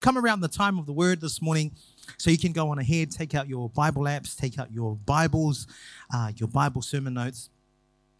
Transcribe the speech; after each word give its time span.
come 0.00 0.16
around 0.16 0.40
the 0.40 0.48
time 0.48 0.78
of 0.78 0.86
the 0.86 0.92
word 0.92 1.20
this 1.20 1.40
morning. 1.40 1.72
So 2.16 2.30
you 2.30 2.38
can 2.38 2.52
go 2.52 2.70
on 2.70 2.78
ahead, 2.78 3.10
take 3.10 3.34
out 3.34 3.48
your 3.48 3.68
Bible 3.68 4.02
apps, 4.04 4.36
take 4.36 4.58
out 4.58 4.72
your 4.72 4.96
Bibles, 4.96 5.66
uh, 6.12 6.32
your 6.36 6.48
Bible 6.48 6.82
sermon 6.82 7.14
notes. 7.14 7.50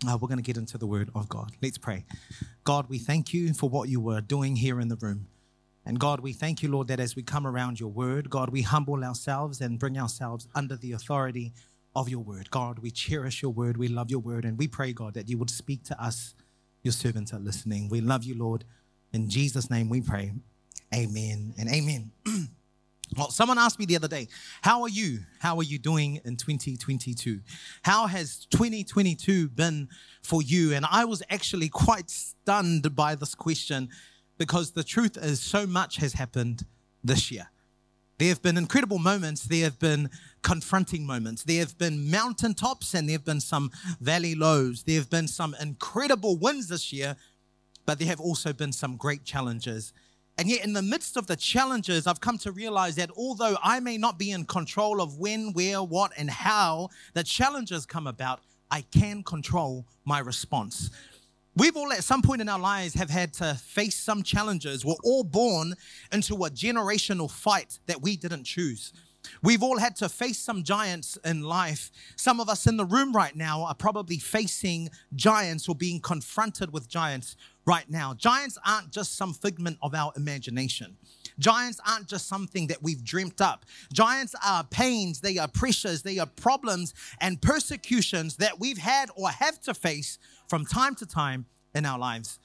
Uh, 0.07 0.17
we're 0.21 0.29
going 0.29 0.39
to 0.39 0.43
get 0.43 0.57
into 0.57 0.79
the 0.79 0.87
word 0.87 1.11
of 1.15 1.29
God. 1.29 1.53
Let's 1.61 1.79
pray. 1.79 2.05
God, 2.65 2.89
we 2.89 2.99
thank 2.99 3.35
you 3.35 3.53
for 3.53 3.69
what 3.69 3.89
you 3.89 4.01
were 4.01 4.21
doing 4.21 4.57
here 4.57 4.81
in 4.81 4.89
the 4.89 4.97
room. 4.97 5.27
And 5.85 5.99
God, 5.99 6.21
we 6.21 6.33
thank 6.33 6.63
you, 6.63 6.71
Lord, 6.71 6.89
that 6.89 7.01
as 7.01 7.17
we 7.17 7.23
come 7.23 7.47
around 7.47 7.81
your 7.81 7.91
word, 7.91 8.31
God, 8.31 8.51
we 8.51 8.63
humble 8.63 9.03
ourselves 9.03 9.61
and 9.61 9.79
bring 9.79 9.99
ourselves 9.99 10.47
under 10.55 10.77
the 10.77 10.93
authority 10.93 11.53
of 11.97 12.09
your 12.09 12.21
word. 12.21 12.51
God, 12.51 12.79
we 12.79 12.91
cherish 12.91 13.43
your 13.43 13.51
word. 13.51 13.77
We 13.77 13.89
love 13.89 14.11
your 14.11 14.21
word. 14.21 14.45
And 14.45 14.59
we 14.59 14.69
pray, 14.69 14.93
God, 14.93 15.15
that 15.15 15.29
you 15.29 15.37
would 15.39 15.51
speak 15.51 15.85
to 15.85 16.03
us. 16.03 16.35
Your 16.83 16.93
servants 16.93 17.33
are 17.35 17.41
listening. 17.41 17.89
We 17.89 18.01
love 18.01 18.25
you, 18.25 18.39
Lord. 18.39 18.65
In 19.13 19.29
Jesus' 19.29 19.71
name 19.71 19.89
we 19.89 20.01
pray. 20.01 20.33
Amen 20.95 21.55
and 21.59 21.69
amen. 21.69 22.11
well, 23.17 23.31
someone 23.31 23.59
asked 23.59 23.79
me 23.79 23.87
the 23.87 23.97
other 23.97 24.09
day, 24.09 24.29
How 24.63 24.83
are 24.83 24.89
you? 24.89 25.21
How 25.39 25.57
are 25.59 25.63
you 25.63 25.79
doing 25.79 26.21
in 26.25 26.37
2022? 26.37 27.41
How 27.83 28.07
has 28.07 28.47
2022 28.51 29.49
been 29.49 29.89
for 30.23 30.43
you? 30.43 30.75
And 30.75 30.85
I 30.91 31.05
was 31.05 31.23
actually 31.31 31.69
quite 31.69 32.11
stunned 32.11 32.95
by 32.97 33.15
this 33.15 33.35
question 33.35 33.89
because 34.37 34.73
the 34.73 34.83
truth 34.83 35.17
is, 35.17 35.41
so 35.41 35.67
much 35.67 35.97
has 35.99 36.15
happened 36.15 36.65
this 37.05 37.31
year. 37.31 37.49
There 38.19 38.29
have 38.29 38.43
been 38.43 38.59
incredible 38.59 38.99
moments. 38.99 39.45
There 39.45 39.65
have 39.65 39.79
been 39.79 40.11
confronting 40.43 41.07
moments. 41.07 41.45
There 41.45 41.61
have 41.61 41.79
been 41.79 42.11
mountaintops 42.11 42.95
and 42.95 43.09
there 43.09 43.15
have 43.15 43.25
been 43.25 43.41
some 43.41 43.71
valley 44.01 44.35
lows. 44.35 44.83
There 44.83 44.97
have 44.97 45.09
been 45.09 45.29
some 45.29 45.57
incredible 45.61 46.37
wins 46.37 46.69
this 46.69 46.93
year, 46.93 47.17
but 47.87 47.99
there 47.99 48.09
have 48.09 48.21
also 48.21 48.53
been 48.53 48.73
some 48.73 48.97
great 48.97 49.25
challenges. 49.25 49.95
And 50.41 50.49
yet, 50.49 50.65
in 50.65 50.73
the 50.73 50.81
midst 50.81 51.19
of 51.19 51.27
the 51.27 51.37
challenges, 51.37 52.07
I've 52.07 52.23
come 52.23 52.39
to 52.39 52.51
realize 52.51 52.97
that 52.97 53.11
although 53.15 53.59
I 53.63 53.79
may 53.79 53.99
not 53.99 54.19
be 54.19 54.31
in 54.31 54.47
control 54.47 55.03
of 55.03 55.19
when, 55.19 55.53
where, 55.53 55.83
what, 55.83 56.13
and 56.17 56.31
how 56.31 56.89
the 57.13 57.23
challenges 57.23 57.85
come 57.85 58.07
about, 58.07 58.41
I 58.71 58.81
can 58.81 59.23
control 59.23 59.85
my 60.07 60.19
response. 60.21 60.89
We've 61.57 61.77
all 61.77 61.93
at 61.93 62.05
some 62.05 62.23
point 62.23 62.41
in 62.41 62.49
our 62.49 62.59
lives 62.59 62.95
have 62.95 63.11
had 63.11 63.35
to 63.35 63.53
face 63.53 63.97
some 63.97 64.23
challenges. 64.23 64.83
We're 64.83 64.95
all 65.05 65.25
born 65.25 65.75
into 66.11 66.33
a 66.37 66.49
generational 66.49 67.31
fight 67.31 67.79
that 67.85 68.01
we 68.01 68.17
didn't 68.17 68.45
choose. 68.45 68.95
We've 69.43 69.63
all 69.63 69.79
had 69.79 69.95
to 69.97 70.09
face 70.09 70.39
some 70.39 70.63
giants 70.63 71.19
in 71.23 71.43
life. 71.43 71.91
Some 72.17 72.41
of 72.41 72.49
us 72.49 72.67
in 72.67 72.79
the 72.79 72.87
room 72.87 73.13
right 73.13 73.37
now 73.37 73.65
are 73.65 73.75
probably 73.75 74.17
facing 74.17 74.89
giants 75.15 75.69
or 75.69 75.75
being 75.75 76.01
confronted 76.01 76.73
with 76.73 76.89
giants 76.89 77.37
right 77.71 77.89
now. 77.89 78.13
Giants 78.15 78.59
aren't 78.67 78.91
just 78.91 79.15
some 79.17 79.33
figment 79.33 79.79
of 79.81 79.95
our 79.95 80.13
imagination. 80.17 80.97
Giants 81.39 81.81
aren't 81.89 82.09
just 82.09 82.27
something 82.27 82.67
that 82.67 82.83
we've 82.83 83.05
dreamt 83.05 83.41
up. 83.41 83.65
Giants 83.93 84.35
are 84.45 84.65
pains, 84.65 85.21
they 85.21 85.39
are 85.39 85.47
pressures, 85.47 86.03
they 86.03 86.19
are 86.19 86.27
problems 86.27 86.95
and 87.21 87.41
persecutions 87.41 88.37
that 88.39 88.59
we've 88.59 88.79
had 88.79 89.09
or 89.15 89.31
have 89.31 89.61
to 89.61 89.73
face 89.73 90.19
from 90.49 90.67
time 90.67 90.97
to 90.97 91.07
time 91.07 91.47
in 91.73 91.87
our 91.87 91.99
lives. 91.99 92.41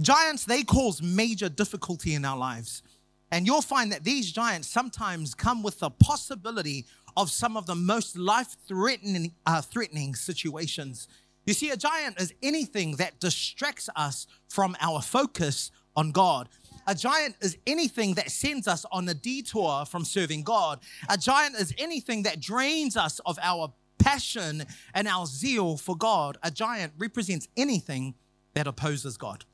Giants, 0.00 0.46
they 0.46 0.62
cause 0.62 1.02
major 1.02 1.50
difficulty 1.50 2.14
in 2.14 2.24
our 2.24 2.38
lives. 2.38 2.82
And 3.30 3.46
you'll 3.46 3.60
find 3.60 3.92
that 3.92 4.02
these 4.02 4.32
giants 4.32 4.66
sometimes 4.68 5.34
come 5.34 5.62
with 5.62 5.78
the 5.80 5.90
possibility 5.90 6.86
of 7.18 7.30
some 7.30 7.54
of 7.56 7.66
the 7.66 7.74
most 7.74 8.16
life 8.16 8.56
threatening, 8.66 9.34
uh, 9.44 9.60
threatening 9.60 10.14
situations. 10.14 11.06
You 11.46 11.54
see, 11.54 11.70
a 11.70 11.76
giant 11.76 12.20
is 12.20 12.32
anything 12.42 12.96
that 12.96 13.20
distracts 13.20 13.88
us 13.96 14.26
from 14.48 14.76
our 14.80 15.02
focus 15.02 15.70
on 15.96 16.10
God. 16.10 16.48
A 16.86 16.94
giant 16.94 17.36
is 17.40 17.56
anything 17.66 18.14
that 18.14 18.30
sends 18.30 18.68
us 18.68 18.84
on 18.92 19.08
a 19.08 19.14
detour 19.14 19.84
from 19.86 20.04
serving 20.04 20.42
God. 20.42 20.80
A 21.08 21.16
giant 21.16 21.56
is 21.56 21.72
anything 21.78 22.24
that 22.24 22.40
drains 22.40 22.96
us 22.96 23.20
of 23.26 23.38
our 23.42 23.72
passion 23.98 24.64
and 24.92 25.08
our 25.08 25.26
zeal 25.26 25.76
for 25.76 25.96
God. 25.96 26.36
A 26.42 26.50
giant 26.50 26.92
represents 26.98 27.48
anything 27.56 28.14
that 28.54 28.66
opposes 28.66 29.16
God. 29.16 29.44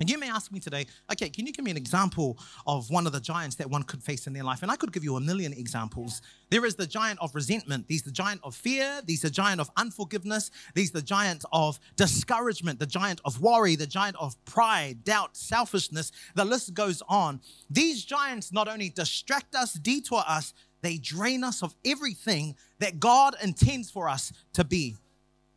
And 0.00 0.08
you 0.08 0.18
may 0.18 0.30
ask 0.30 0.52
me 0.52 0.60
today, 0.60 0.86
okay, 1.10 1.28
can 1.28 1.46
you 1.46 1.52
give 1.52 1.64
me 1.64 1.70
an 1.72 1.76
example 1.76 2.38
of 2.66 2.88
one 2.88 3.06
of 3.06 3.12
the 3.12 3.20
giants 3.20 3.56
that 3.56 3.68
one 3.68 3.82
could 3.82 4.02
face 4.02 4.26
in 4.26 4.32
their 4.32 4.44
life? 4.44 4.62
And 4.62 4.70
I 4.70 4.76
could 4.76 4.92
give 4.92 5.02
you 5.02 5.16
a 5.16 5.20
million 5.20 5.52
examples. 5.52 6.22
There 6.50 6.64
is 6.64 6.76
the 6.76 6.86
giant 6.86 7.18
of 7.20 7.34
resentment. 7.34 7.86
There's 7.88 8.02
the 8.02 8.12
giant 8.12 8.40
of 8.44 8.54
fear. 8.54 9.00
There's 9.04 9.22
the 9.22 9.30
giant 9.30 9.60
of 9.60 9.70
unforgiveness. 9.76 10.50
There's 10.74 10.92
the 10.92 11.02
giant 11.02 11.44
of 11.52 11.80
discouragement, 11.96 12.78
the 12.78 12.86
giant 12.86 13.20
of 13.24 13.40
worry, 13.40 13.74
the 13.74 13.86
giant 13.86 14.16
of 14.20 14.42
pride, 14.44 15.02
doubt, 15.04 15.36
selfishness. 15.36 16.12
The 16.34 16.44
list 16.44 16.74
goes 16.74 17.02
on. 17.08 17.40
These 17.68 18.04
giants 18.04 18.52
not 18.52 18.68
only 18.68 18.90
distract 18.90 19.54
us, 19.56 19.74
detour 19.74 20.22
us, 20.26 20.54
they 20.80 20.96
drain 20.96 21.42
us 21.42 21.62
of 21.62 21.74
everything 21.84 22.54
that 22.78 23.00
God 23.00 23.34
intends 23.42 23.90
for 23.90 24.08
us 24.08 24.32
to 24.52 24.62
be. 24.62 24.96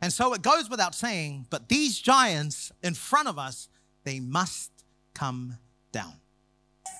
And 0.00 0.12
so 0.12 0.34
it 0.34 0.42
goes 0.42 0.68
without 0.68 0.96
saying, 0.96 1.46
but 1.48 1.68
these 1.68 2.00
giants 2.00 2.72
in 2.82 2.94
front 2.94 3.28
of 3.28 3.38
us, 3.38 3.68
they 4.04 4.20
must 4.20 4.70
come 5.14 5.58
down. 5.92 6.14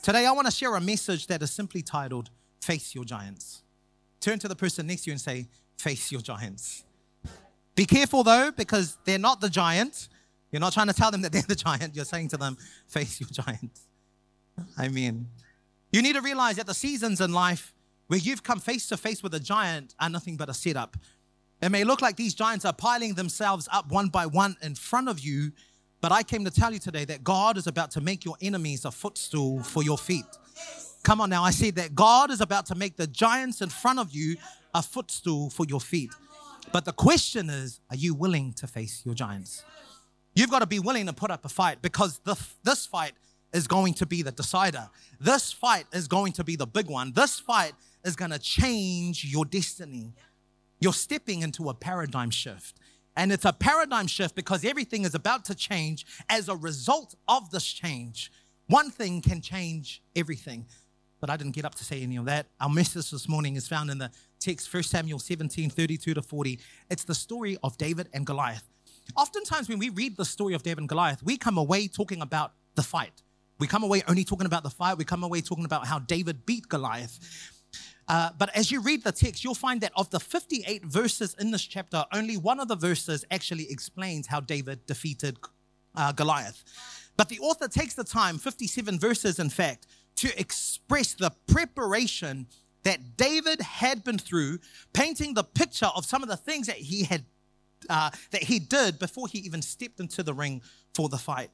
Today, 0.02 0.26
I 0.26 0.32
want 0.32 0.46
to 0.46 0.52
share 0.52 0.74
a 0.74 0.80
message 0.80 1.26
that 1.28 1.42
is 1.42 1.50
simply 1.50 1.82
titled, 1.82 2.30
Face 2.60 2.94
Your 2.94 3.04
Giants. 3.04 3.62
Turn 4.20 4.38
to 4.38 4.48
the 4.48 4.56
person 4.56 4.86
next 4.86 5.02
to 5.02 5.10
you 5.10 5.12
and 5.12 5.20
say, 5.20 5.48
Face 5.78 6.12
your 6.12 6.20
giants. 6.20 6.84
Be 7.74 7.84
careful 7.84 8.22
though, 8.22 8.52
because 8.52 8.96
they're 9.04 9.18
not 9.18 9.40
the 9.40 9.48
giant. 9.48 10.08
You're 10.52 10.60
not 10.60 10.72
trying 10.72 10.86
to 10.86 10.92
tell 10.92 11.10
them 11.10 11.22
that 11.22 11.32
they're 11.32 11.42
the 11.42 11.56
giant. 11.56 11.96
You're 11.96 12.04
saying 12.04 12.28
to 12.28 12.36
them, 12.36 12.56
Face 12.86 13.20
your 13.20 13.28
giants. 13.30 13.88
I 14.78 14.88
mean, 14.88 15.26
you 15.90 16.02
need 16.02 16.14
to 16.14 16.20
realize 16.20 16.56
that 16.56 16.66
the 16.66 16.74
seasons 16.74 17.20
in 17.20 17.32
life 17.32 17.74
where 18.06 18.18
you've 18.18 18.44
come 18.44 18.60
face 18.60 18.86
to 18.88 18.96
face 18.96 19.22
with 19.22 19.34
a 19.34 19.40
giant 19.40 19.94
are 19.98 20.08
nothing 20.08 20.36
but 20.36 20.48
a 20.48 20.54
setup. 20.54 20.96
It 21.60 21.70
may 21.70 21.82
look 21.82 22.00
like 22.00 22.16
these 22.16 22.34
giants 22.34 22.64
are 22.64 22.72
piling 22.72 23.14
themselves 23.14 23.68
up 23.72 23.90
one 23.90 24.08
by 24.08 24.26
one 24.26 24.56
in 24.62 24.74
front 24.74 25.08
of 25.08 25.18
you, 25.18 25.52
but 26.02 26.10
I 26.10 26.24
came 26.24 26.44
to 26.44 26.50
tell 26.50 26.72
you 26.72 26.80
today 26.80 27.04
that 27.06 27.22
God 27.22 27.56
is 27.56 27.68
about 27.68 27.92
to 27.92 28.00
make 28.00 28.24
your 28.24 28.34
enemies 28.42 28.84
a 28.84 28.90
footstool 28.90 29.62
for 29.62 29.84
your 29.84 29.96
feet. 29.96 30.26
Come 31.04 31.20
on 31.20 31.30
now, 31.30 31.44
I 31.44 31.52
said 31.52 31.76
that 31.76 31.94
God 31.94 32.30
is 32.30 32.40
about 32.40 32.66
to 32.66 32.74
make 32.74 32.96
the 32.96 33.06
giants 33.06 33.62
in 33.62 33.68
front 33.68 34.00
of 34.00 34.12
you 34.12 34.36
a 34.74 34.82
footstool 34.82 35.48
for 35.48 35.64
your 35.64 35.80
feet. 35.80 36.10
But 36.72 36.84
the 36.84 36.92
question 36.92 37.48
is, 37.48 37.80
are 37.88 37.96
you 37.96 38.14
willing 38.14 38.52
to 38.54 38.66
face 38.66 39.02
your 39.04 39.14
giants? 39.14 39.64
You've 40.34 40.50
got 40.50 40.58
to 40.58 40.66
be 40.66 40.80
willing 40.80 41.06
to 41.06 41.12
put 41.12 41.30
up 41.30 41.44
a 41.44 41.48
fight 41.48 41.82
because 41.82 42.18
the, 42.24 42.36
this 42.64 42.84
fight 42.84 43.12
is 43.52 43.68
going 43.68 43.94
to 43.94 44.06
be 44.06 44.22
the 44.22 44.32
decider. 44.32 44.88
This 45.20 45.52
fight 45.52 45.84
is 45.92 46.08
going 46.08 46.32
to 46.32 46.44
be 46.44 46.56
the 46.56 46.66
big 46.66 46.88
one. 46.88 47.12
This 47.12 47.38
fight 47.38 47.74
is 48.04 48.16
going 48.16 48.30
to 48.32 48.38
change 48.38 49.24
your 49.24 49.44
destiny. 49.44 50.14
You're 50.80 50.92
stepping 50.92 51.42
into 51.42 51.68
a 51.68 51.74
paradigm 51.74 52.30
shift. 52.30 52.80
And 53.16 53.32
it's 53.32 53.44
a 53.44 53.52
paradigm 53.52 54.06
shift 54.06 54.34
because 54.34 54.64
everything 54.64 55.04
is 55.04 55.14
about 55.14 55.44
to 55.46 55.54
change 55.54 56.06
as 56.28 56.48
a 56.48 56.56
result 56.56 57.14
of 57.28 57.50
this 57.50 57.64
change. 57.64 58.32
One 58.68 58.90
thing 58.90 59.20
can 59.20 59.40
change 59.40 60.02
everything. 60.16 60.66
But 61.20 61.30
I 61.30 61.36
didn't 61.36 61.54
get 61.54 61.64
up 61.64 61.74
to 61.76 61.84
say 61.84 62.02
any 62.02 62.16
of 62.16 62.24
that. 62.24 62.46
Our 62.60 62.68
message 62.68 63.10
this 63.10 63.28
morning 63.28 63.54
is 63.56 63.68
found 63.68 63.90
in 63.90 63.98
the 63.98 64.10
text, 64.40 64.72
1 64.72 64.82
Samuel 64.82 65.18
17 65.18 65.70
32 65.70 66.14
to 66.14 66.22
40. 66.22 66.58
It's 66.90 67.04
the 67.04 67.14
story 67.14 67.56
of 67.62 67.78
David 67.78 68.08
and 68.12 68.26
Goliath. 68.26 68.64
Oftentimes, 69.16 69.68
when 69.68 69.78
we 69.78 69.90
read 69.90 70.16
the 70.16 70.24
story 70.24 70.54
of 70.54 70.62
David 70.62 70.78
and 70.78 70.88
Goliath, 70.88 71.22
we 71.22 71.36
come 71.36 71.58
away 71.58 71.86
talking 71.86 72.22
about 72.22 72.54
the 72.74 72.82
fight. 72.82 73.22
We 73.58 73.68
come 73.68 73.84
away 73.84 74.02
only 74.08 74.24
talking 74.24 74.46
about 74.46 74.64
the 74.64 74.70
fight. 74.70 74.98
We 74.98 75.04
come 75.04 75.22
away 75.22 75.40
talking 75.40 75.64
about 75.64 75.86
how 75.86 76.00
David 76.00 76.44
beat 76.44 76.68
Goliath. 76.68 77.51
Uh, 78.12 78.28
but 78.36 78.54
as 78.54 78.70
you 78.70 78.82
read 78.82 79.02
the 79.02 79.10
text, 79.10 79.42
you'll 79.42 79.54
find 79.54 79.80
that 79.80 79.90
of 79.96 80.10
the 80.10 80.20
58 80.20 80.84
verses 80.84 81.34
in 81.40 81.50
this 81.50 81.62
chapter, 81.62 82.04
only 82.12 82.36
one 82.36 82.60
of 82.60 82.68
the 82.68 82.76
verses 82.76 83.24
actually 83.30 83.66
explains 83.70 84.26
how 84.26 84.38
David 84.38 84.84
defeated 84.84 85.38
uh, 85.94 86.12
Goliath. 86.12 86.62
But 87.16 87.30
the 87.30 87.38
author 87.38 87.68
takes 87.68 87.94
the 87.94 88.04
time, 88.04 88.36
57 88.36 88.98
verses 88.98 89.38
in 89.38 89.48
fact, 89.48 89.86
to 90.16 90.38
express 90.38 91.14
the 91.14 91.32
preparation 91.46 92.46
that 92.82 93.16
David 93.16 93.62
had 93.62 94.04
been 94.04 94.18
through, 94.18 94.58
painting 94.92 95.32
the 95.32 95.44
picture 95.44 95.88
of 95.96 96.04
some 96.04 96.22
of 96.22 96.28
the 96.28 96.36
things 96.36 96.66
that 96.66 96.76
he 96.76 97.04
had 97.04 97.24
uh, 97.88 98.10
that 98.30 98.42
he 98.42 98.58
did 98.58 98.98
before 98.98 99.26
he 99.26 99.38
even 99.38 99.62
stepped 99.62 100.00
into 100.00 100.22
the 100.22 100.34
ring 100.34 100.60
for 100.94 101.08
the 101.08 101.16
fight. 101.16 101.50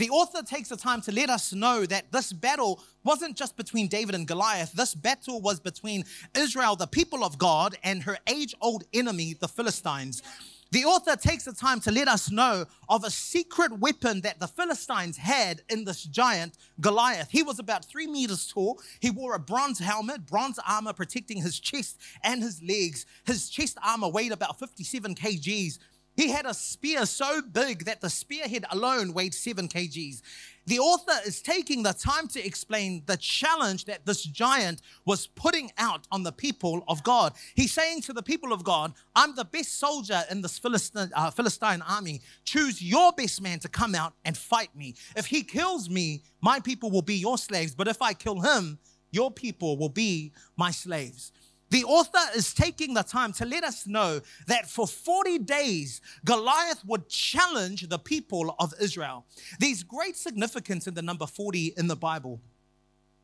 The 0.00 0.08
author 0.08 0.42
takes 0.42 0.70
the 0.70 0.78
time 0.78 1.02
to 1.02 1.12
let 1.12 1.28
us 1.28 1.52
know 1.52 1.84
that 1.84 2.10
this 2.10 2.32
battle 2.32 2.82
wasn't 3.04 3.36
just 3.36 3.54
between 3.58 3.86
David 3.86 4.14
and 4.14 4.26
Goliath. 4.26 4.72
This 4.72 4.94
battle 4.94 5.42
was 5.42 5.60
between 5.60 6.04
Israel, 6.34 6.74
the 6.74 6.86
people 6.86 7.22
of 7.22 7.36
God, 7.36 7.76
and 7.84 8.02
her 8.04 8.16
age 8.26 8.54
old 8.62 8.84
enemy, 8.94 9.34
the 9.38 9.46
Philistines. 9.46 10.22
The 10.70 10.86
author 10.86 11.16
takes 11.16 11.44
the 11.44 11.52
time 11.52 11.80
to 11.80 11.92
let 11.92 12.08
us 12.08 12.30
know 12.30 12.64
of 12.88 13.04
a 13.04 13.10
secret 13.10 13.78
weapon 13.78 14.22
that 14.22 14.40
the 14.40 14.48
Philistines 14.48 15.18
had 15.18 15.60
in 15.68 15.84
this 15.84 16.04
giant 16.04 16.56
Goliath. 16.80 17.28
He 17.30 17.42
was 17.42 17.58
about 17.58 17.84
three 17.84 18.06
meters 18.06 18.50
tall. 18.50 18.80
He 19.00 19.10
wore 19.10 19.34
a 19.34 19.38
bronze 19.38 19.80
helmet, 19.80 20.24
bronze 20.24 20.58
armor 20.66 20.94
protecting 20.94 21.42
his 21.42 21.60
chest 21.60 21.98
and 22.24 22.42
his 22.42 22.62
legs. 22.62 23.04
His 23.26 23.50
chest 23.50 23.76
armor 23.84 24.08
weighed 24.08 24.32
about 24.32 24.58
57 24.58 25.14
kgs. 25.14 25.78
He 26.20 26.28
had 26.28 26.44
a 26.44 26.52
spear 26.52 27.06
so 27.06 27.40
big 27.40 27.86
that 27.86 28.02
the 28.02 28.10
spearhead 28.10 28.66
alone 28.70 29.14
weighed 29.14 29.32
seven 29.32 29.68
kgs. 29.68 30.20
The 30.66 30.78
author 30.78 31.14
is 31.26 31.40
taking 31.40 31.82
the 31.82 31.94
time 31.94 32.28
to 32.28 32.46
explain 32.46 33.04
the 33.06 33.16
challenge 33.16 33.86
that 33.86 34.04
this 34.04 34.24
giant 34.24 34.82
was 35.06 35.28
putting 35.28 35.72
out 35.78 36.06
on 36.12 36.22
the 36.22 36.30
people 36.30 36.84
of 36.88 37.02
God. 37.04 37.32
He's 37.54 37.72
saying 37.72 38.02
to 38.02 38.12
the 38.12 38.22
people 38.22 38.52
of 38.52 38.64
God, 38.64 38.92
I'm 39.16 39.34
the 39.34 39.46
best 39.46 39.78
soldier 39.78 40.22
in 40.30 40.42
this 40.42 40.58
Philistine, 40.58 41.10
uh, 41.16 41.30
Philistine 41.30 41.80
army. 41.80 42.20
Choose 42.44 42.82
your 42.82 43.12
best 43.12 43.40
man 43.40 43.58
to 43.60 43.68
come 43.70 43.94
out 43.94 44.12
and 44.26 44.36
fight 44.36 44.76
me. 44.76 44.96
If 45.16 45.24
he 45.24 45.42
kills 45.42 45.88
me, 45.88 46.20
my 46.42 46.60
people 46.60 46.90
will 46.90 47.00
be 47.00 47.14
your 47.14 47.38
slaves. 47.38 47.74
But 47.74 47.88
if 47.88 48.02
I 48.02 48.12
kill 48.12 48.42
him, 48.42 48.78
your 49.10 49.30
people 49.30 49.78
will 49.78 49.88
be 49.88 50.32
my 50.58 50.70
slaves. 50.70 51.32
The 51.70 51.84
author 51.84 52.18
is 52.36 52.52
taking 52.52 52.94
the 52.94 53.02
time 53.02 53.32
to 53.34 53.46
let 53.46 53.62
us 53.62 53.86
know 53.86 54.20
that 54.48 54.68
for 54.68 54.88
40 54.88 55.38
days, 55.38 56.00
Goliath 56.24 56.84
would 56.84 57.08
challenge 57.08 57.88
the 57.88 57.98
people 57.98 58.56
of 58.58 58.74
Israel. 58.80 59.24
There's 59.60 59.84
great 59.84 60.16
significance 60.16 60.88
in 60.88 60.94
the 60.94 61.02
number 61.02 61.26
40 61.26 61.74
in 61.76 61.86
the 61.86 61.96
Bible. 61.96 62.40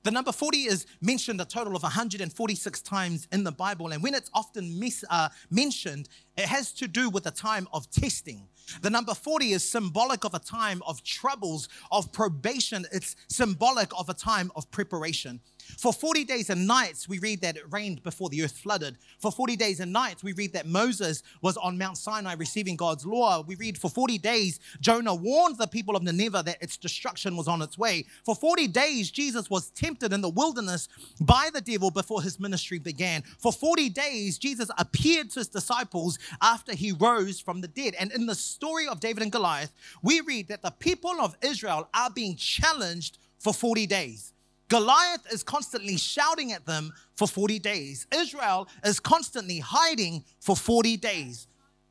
The 0.04 0.12
number 0.12 0.30
40 0.30 0.58
is 0.66 0.86
mentioned 1.00 1.40
a 1.40 1.44
total 1.44 1.74
of 1.74 1.82
146 1.82 2.82
times 2.82 3.26
in 3.32 3.42
the 3.42 3.50
Bible. 3.50 3.90
And 3.90 4.00
when 4.00 4.14
it's 4.14 4.30
often 4.32 4.78
mis, 4.78 5.04
uh, 5.10 5.30
mentioned, 5.50 6.08
it 6.36 6.44
has 6.44 6.72
to 6.74 6.86
do 6.86 7.10
with 7.10 7.26
a 7.26 7.32
time 7.32 7.66
of 7.72 7.90
testing. 7.90 8.46
The 8.82 8.90
number 8.90 9.14
40 9.14 9.50
is 9.50 9.68
symbolic 9.68 10.24
of 10.24 10.34
a 10.34 10.38
time 10.38 10.80
of 10.86 11.02
troubles, 11.02 11.68
of 11.90 12.12
probation. 12.12 12.86
It's 12.92 13.16
symbolic 13.28 13.90
of 13.98 14.08
a 14.08 14.14
time 14.14 14.52
of 14.54 14.70
preparation. 14.70 15.40
For 15.78 15.92
40 15.92 16.24
days 16.24 16.50
and 16.50 16.66
nights, 16.66 17.08
we 17.08 17.18
read 17.18 17.40
that 17.42 17.56
it 17.56 17.64
rained 17.70 18.02
before 18.02 18.28
the 18.28 18.42
earth 18.42 18.58
flooded. 18.58 18.96
For 19.18 19.30
40 19.30 19.56
days 19.56 19.80
and 19.80 19.92
nights, 19.92 20.22
we 20.22 20.32
read 20.32 20.52
that 20.52 20.66
Moses 20.66 21.22
was 21.42 21.56
on 21.56 21.76
Mount 21.78 21.98
Sinai 21.98 22.34
receiving 22.34 22.76
God's 22.76 23.04
law. 23.04 23.42
We 23.42 23.56
read 23.56 23.76
for 23.76 23.90
40 23.90 24.18
days, 24.18 24.60
Jonah 24.80 25.14
warned 25.14 25.58
the 25.58 25.66
people 25.66 25.96
of 25.96 26.02
Nineveh 26.02 26.42
that 26.44 26.62
its 26.62 26.76
destruction 26.76 27.36
was 27.36 27.48
on 27.48 27.62
its 27.62 27.76
way. 27.76 28.06
For 28.24 28.34
40 28.34 28.68
days, 28.68 29.10
Jesus 29.10 29.50
was 29.50 29.70
tempted 29.70 30.12
in 30.12 30.20
the 30.20 30.28
wilderness 30.28 30.88
by 31.20 31.50
the 31.52 31.60
devil 31.60 31.90
before 31.90 32.22
his 32.22 32.40
ministry 32.40 32.78
began. 32.78 33.22
For 33.38 33.52
40 33.52 33.88
days, 33.90 34.38
Jesus 34.38 34.70
appeared 34.78 35.30
to 35.30 35.40
his 35.40 35.48
disciples 35.48 36.18
after 36.40 36.74
he 36.74 36.92
rose 36.92 37.40
from 37.40 37.60
the 37.60 37.68
dead. 37.68 37.94
And 37.98 38.12
in 38.12 38.26
the 38.26 38.34
story 38.34 38.86
of 38.86 39.00
David 39.00 39.22
and 39.22 39.32
Goliath, 39.32 39.72
we 40.02 40.20
read 40.20 40.48
that 40.48 40.62
the 40.62 40.70
people 40.70 41.20
of 41.20 41.36
Israel 41.42 41.88
are 41.94 42.10
being 42.10 42.36
challenged 42.36 43.18
for 43.38 43.52
40 43.52 43.86
days. 43.86 44.32
Goliath 44.68 45.32
is 45.32 45.42
constantly 45.42 45.96
shouting 45.96 46.52
at 46.52 46.66
them 46.66 46.92
for 47.14 47.28
40 47.28 47.58
days. 47.60 48.06
Israel 48.14 48.68
is 48.84 48.98
constantly 48.98 49.60
hiding 49.60 50.24
for 50.40 50.56
40 50.56 50.96
days. 50.96 51.46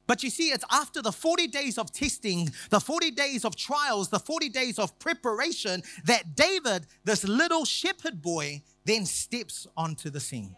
But 0.07 0.21
you 0.23 0.29
see, 0.29 0.49
it's 0.49 0.65
after 0.71 1.01
the 1.01 1.11
40 1.11 1.47
days 1.47 1.77
of 1.77 1.91
testing, 1.91 2.49
the 2.69 2.79
40 2.79 3.11
days 3.11 3.43
of 3.43 3.55
trials, 3.55 4.09
the 4.09 4.19
40 4.19 4.49
days 4.49 4.77
of 4.77 4.97
preparation 4.99 5.81
that 6.03 6.35
David, 6.35 6.85
this 7.03 7.27
little 7.27 7.65
shepherd 7.65 8.21
boy, 8.21 8.61
then 8.83 9.05
steps 9.05 9.65
onto 9.75 10.09
the 10.09 10.19
scene. 10.19 10.55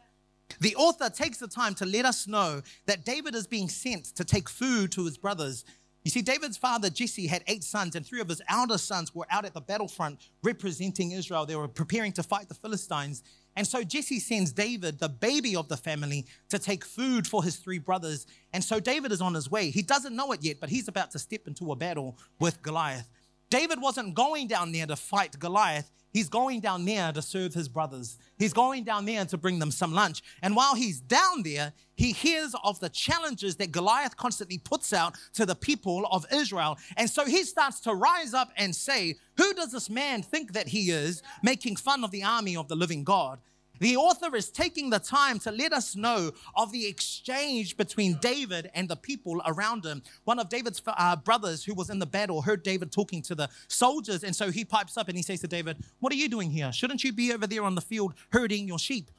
The 0.60 0.76
author 0.76 1.10
takes 1.10 1.38
the 1.38 1.48
time 1.48 1.76
to 1.76 1.86
let 1.86 2.06
us 2.06 2.28
know 2.28 2.62
that 2.88 3.06
David 3.06 3.36
is 3.36 3.48
being 3.48 3.70
sent 3.70 4.06
to 4.16 4.26
take 4.26 4.50
food 4.50 4.92
to 4.94 5.06
his 5.06 5.18
brothers 5.18 5.64
you 6.08 6.12
see, 6.12 6.22
David's 6.22 6.56
father, 6.56 6.90
Jesse, 6.90 7.28
had 7.28 7.44
eight 7.48 7.66
sons, 7.66 7.94
and 7.94 8.06
three 8.06 8.22
of 8.22 8.30
his 8.30 8.42
elder 8.48 8.78
sons 8.78 9.14
were 9.14 9.28
out 9.30 9.44
at 9.44 9.54
the 9.54 9.60
battlefront 9.60 10.30
representing 10.42 11.12
Israel. 11.12 11.46
They 11.46 11.58
were 11.58 11.68
preparing 11.68 12.14
to 12.14 12.24
fight 12.24 12.48
the 12.48 12.54
Philistines. 12.54 13.24
And 13.58 13.68
so 13.68 13.84
Jesse 13.84 14.22
sends 14.22 14.54
David, 14.54 15.00
the 15.00 15.10
baby 15.10 15.54
of 15.58 15.68
the 15.68 15.76
family, 15.76 16.26
to 16.48 16.60
take 16.60 16.86
food 16.86 17.28
for 17.28 17.44
his 17.44 17.58
three 17.58 17.78
brothers. 17.78 18.26
And 18.54 18.64
so 18.64 18.80
David 18.80 19.12
is 19.12 19.20
on 19.20 19.34
his 19.34 19.52
way. 19.52 19.70
He 19.70 19.82
doesn't 19.82 20.16
know 20.16 20.32
it 20.32 20.42
yet, 20.42 20.62
but 20.62 20.70
he's 20.70 20.88
about 20.88 21.12
to 21.12 21.20
step 21.20 21.46
into 21.46 21.74
a 21.74 21.76
battle 21.76 22.18
with 22.40 22.62
Goliath. 22.62 23.10
David 23.50 23.82
wasn't 23.82 24.14
going 24.16 24.48
down 24.48 24.72
there 24.72 24.88
to 24.88 24.96
fight 24.96 25.38
Goliath. 25.38 25.92
He's 26.18 26.30
going 26.30 26.62
down 26.62 26.84
there 26.84 27.12
to 27.12 27.22
serve 27.22 27.54
his 27.54 27.70
brothers. 27.70 28.18
He's 28.40 28.52
going 28.52 28.84
down 28.84 29.06
there 29.06 29.24
to 29.26 29.38
bring 29.38 29.60
them 29.60 29.70
some 29.70 29.94
lunch. 29.94 30.24
And 30.42 30.56
while 30.56 30.74
he's 30.74 31.00
down 31.00 31.44
there, 31.44 31.74
he 31.94 32.12
hears 32.12 32.56
of 32.64 32.80
the 32.80 32.90
challenges 32.90 33.58
that 33.58 33.72
Goliath 33.72 34.18
constantly 34.18 34.58
puts 34.58 34.94
out 34.94 35.16
to 35.36 35.46
the 35.46 35.54
people 35.54 36.08
of 36.12 36.26
Israel. 36.34 36.80
And 36.96 37.08
so 37.08 37.28
he 37.28 37.44
starts 37.44 37.80
to 37.82 37.94
rise 37.94 38.34
up 38.34 38.50
and 38.58 38.76
say, 38.76 39.18
Who 39.36 39.54
does 39.54 39.72
this 39.72 39.92
man 39.92 40.24
think 40.24 40.54
that 40.54 40.70
he 40.70 40.90
is, 40.90 41.22
making 41.44 41.76
fun 41.76 42.04
of 42.04 42.10
the 42.10 42.24
army 42.24 42.58
of 42.58 42.68
the 42.68 42.76
living 42.76 43.04
God? 43.04 43.38
The 43.80 43.98
author 43.98 44.36
is 44.36 44.50
taking 44.50 44.90
the 44.90 45.00
time 45.00 45.40
to 45.40 45.52
let 45.52 45.74
us 45.74 45.96
know 45.96 46.32
of 46.56 46.72
the 46.72 46.88
exchange 46.88 47.78
between 47.78 48.18
David 48.22 48.70
and 48.74 48.90
the 48.90 48.96
people 48.96 49.42
around 49.46 49.86
him. 49.86 50.04
One 50.24 50.40
of 50.40 50.50
David's 50.50 50.82
uh, 50.86 51.16
brothers 51.16 51.64
who 51.64 51.74
was 51.74 51.90
in 51.90 52.00
the 52.00 52.06
battle 52.06 52.42
heard 52.42 52.64
David 52.64 52.92
talking 52.92 53.22
to 53.24 53.36
the 53.36 53.50
soldiers, 53.68 54.24
and 54.24 54.36
so 54.36 54.52
he 54.52 54.66
pipes 54.66 54.98
up 54.98 55.08
and 55.08 55.18
he 55.18 55.24
says 55.24 55.42
to 55.42 55.48
David, 55.48 55.78
What 56.00 56.12
are 56.12 56.18
you 56.18 56.30
doing 56.30 56.50
here? 56.50 56.72
Shouldn't 56.72 57.04
you 57.04 57.14
be 57.14 57.34
over 57.34 57.48
there 57.48 57.64
on 57.64 57.76
the 57.76 57.82
field 57.82 58.14
herding 58.32 58.68
your 58.68 58.80
sheep? 58.80 59.12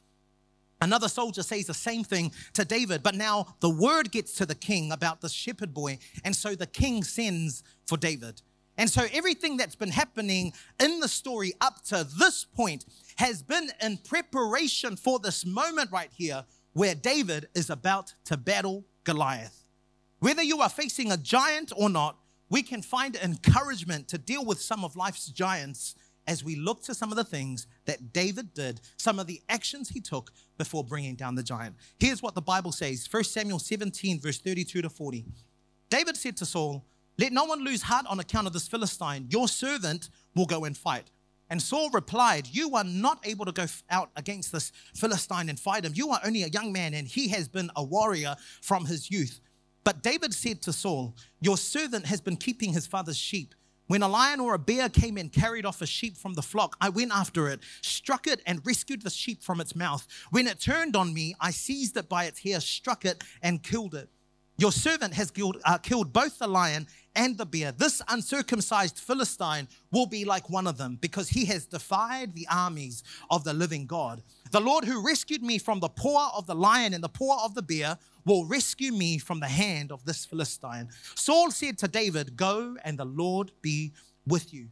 Another 0.81 1.08
soldier 1.08 1.43
says 1.43 1.66
the 1.66 1.75
same 1.75 2.05
thing 2.05 2.31
to 2.52 2.64
David, 2.64 3.02
but 3.02 3.16
now 3.16 3.56
the 3.60 3.70
word 3.70 4.12
gets 4.12 4.32
to 4.34 4.46
the 4.46 4.55
king 4.55 4.93
about 4.93 5.20
the 5.20 5.28
shepherd 5.28 5.75
boy, 5.75 5.99
and 6.25 6.37
so 6.37 6.55
the 6.55 6.66
king 6.66 7.02
sends 7.02 7.64
for 7.87 7.96
David. 7.96 8.43
And 8.78 8.88
so 8.88 9.06
everything 9.12 9.56
that's 9.56 9.75
been 9.75 9.90
happening 9.90 10.52
in 10.80 11.00
the 11.00 11.08
story 11.08 11.52
up 11.60 11.84
to 11.86 12.06
this 12.19 12.44
point 12.44 12.86
has 13.16 13.42
been 13.42 13.70
in 13.82 13.98
preparation 13.98 14.96
for 14.96 15.19
this 15.19 15.44
moment 15.44 15.90
right 15.90 16.10
here 16.14 16.44
where 16.75 16.94
David 16.94 17.48
is 17.56 17.70
about 17.70 18.14
to 18.26 18.36
battle 18.36 18.84
Goliath. 19.02 19.64
Whether 20.20 20.44
you 20.44 20.60
are 20.60 20.69
facing 20.69 21.10
a 21.10 21.16
giant 21.16 21.72
or 21.76 21.90
not, 21.90 22.19
we 22.48 22.62
can 22.62 22.80
find 22.80 23.16
encouragement 23.16 24.06
to 24.08 24.19
deal 24.19 24.44
with 24.44 24.60
some 24.60 24.84
of 24.84 24.96
life's 24.96 25.26
giants 25.26 25.96
as 26.28 26.44
we 26.44 26.54
look 26.54 26.82
to 26.84 26.94
some 26.94 27.10
of 27.10 27.16
the 27.16 27.24
things 27.24 27.66
that 27.86 28.12
David 28.12 28.54
did, 28.54 28.81
some 28.96 29.19
of 29.19 29.26
the 29.26 29.40
actions 29.48 29.88
he 29.88 30.00
took 30.00 30.31
before 30.56 30.84
bringing 30.84 31.16
down 31.16 31.34
the 31.34 31.42
giant. 31.42 31.74
Here's 31.98 32.22
what 32.22 32.34
the 32.34 32.42
Bible 32.42 32.70
says 32.70 33.08
1 33.10 33.24
Samuel 33.24 33.58
17, 33.58 34.20
verse 34.20 34.38
32 34.38 34.82
to 34.82 34.90
40. 34.90 35.24
David 35.90 36.16
said 36.16 36.36
to 36.36 36.46
Saul, 36.46 36.84
Let 37.19 37.32
no 37.32 37.44
one 37.44 37.65
lose 37.65 37.82
heart 37.82 38.06
on 38.09 38.20
account 38.20 38.47
of 38.47 38.53
this 38.53 38.69
Philistine. 38.69 39.26
Your 39.29 39.49
servant 39.49 40.09
will 40.37 40.47
go 40.47 40.65
and 40.65 40.76
fight. 40.76 41.11
And 41.50 41.61
Saul 41.61 41.91
replied, 41.91 42.47
You 42.49 42.76
are 42.76 42.85
not 42.85 43.26
able 43.26 43.44
to 43.44 43.53
go 43.53 43.67
out 43.91 44.11
against 44.17 44.53
this 44.53 44.70
Philistine 44.94 45.49
and 45.49 45.59
fight 45.59 45.85
him. 45.85 45.93
You 45.94 46.11
are 46.11 46.20
only 46.25 46.44
a 46.44 46.49
young 46.49 46.73
man, 46.73 46.94
and 46.94 47.09
he 47.09 47.29
has 47.29 47.49
been 47.49 47.70
a 47.75 47.82
warrior 47.82 48.37
from 48.61 48.85
his 48.85 49.11
youth. 49.11 49.41
But 49.82 50.03
David 50.03 50.35
said 50.35 50.62
to 50.62 50.73
Saul, 50.73 51.17
Your 51.41 51.56
servant 51.56 52.06
has 52.06 52.20
been 52.20 52.37
keeping 52.37 52.73
his 52.73 52.87
father's 52.87 53.17
sheep. 53.17 53.55
When 53.87 54.03
a 54.03 54.09
lion 54.09 54.38
or 54.38 54.53
a 54.53 54.59
bear 54.59 54.91
came 54.91 55.17
and 55.17 55.32
carried 55.32 55.65
off 55.65 55.81
a 55.81 55.87
sheep 55.87 56.19
from 56.19 56.35
the 56.35 56.43
flock, 56.43 56.76
I 56.79 56.91
went 56.91 57.11
after 57.11 57.49
it, 57.49 57.61
struck 57.81 58.26
it, 58.26 58.43
and 58.47 58.61
rescued 58.67 59.00
the 59.00 59.09
sheep 59.09 59.43
from 59.43 59.62
its 59.62 59.75
mouth. 59.75 60.06
When 60.31 60.47
it 60.47 60.61
turned 60.61 60.94
on 60.94 61.15
me, 61.15 61.34
I 61.41 61.53
seized 61.53 61.96
it 61.96 62.06
by 62.06 62.25
its 62.25 62.41
hair, 62.41 62.60
struck 62.60 63.06
it, 63.06 63.25
and 63.41 63.63
killed 63.63 63.94
it. 63.94 64.10
Your 64.58 64.72
servant 64.72 65.15
has 65.15 65.31
killed, 65.31 65.58
uh, 65.65 65.79
killed 65.79 66.12
both 66.12 66.41
the 66.41 66.48
lion 66.48 66.88
and 67.15 67.38
the 67.38 67.46
bear. 67.46 67.70
This 67.70 68.03
uncircumcised 68.08 68.98
Philistine 68.98 69.69
will 69.93 70.06
be 70.06 70.24
like 70.24 70.50
one 70.50 70.67
of 70.67 70.77
them 70.77 70.98
because 71.00 71.29
he 71.29 71.44
has 71.46 71.65
defied 71.65 72.34
the 72.34 72.46
armies 72.50 73.05
of 73.31 73.44
the 73.44 73.55
living 73.55 73.86
God. 73.86 74.20
The 74.50 74.60
Lord 74.60 74.84
who 74.84 75.06
rescued 75.06 75.43
me 75.44 75.58
from 75.58 75.79
the 75.79 75.88
paw 75.88 76.36
of 76.36 76.46
the 76.46 76.56
lion 76.56 76.93
and 76.93 77.05
the 77.05 77.08
paw 77.08 77.44
of 77.44 77.55
the 77.55 77.62
bear 77.62 77.98
will 78.24 78.46
rescue 78.46 78.93
me 78.93 79.19
from 79.19 79.38
the 79.38 79.46
hand 79.46 79.93
of 79.93 80.05
this 80.05 80.24
Philistine. 80.24 80.88
Saul 81.15 81.53
said 81.53 81.79
to 81.79 81.88
David, 81.88 82.36
Go 82.36 82.77
and 82.84 82.98
the 82.98 83.05
Lord 83.05 83.53
be 83.62 83.93
with 84.27 84.53
you. 84.53 84.69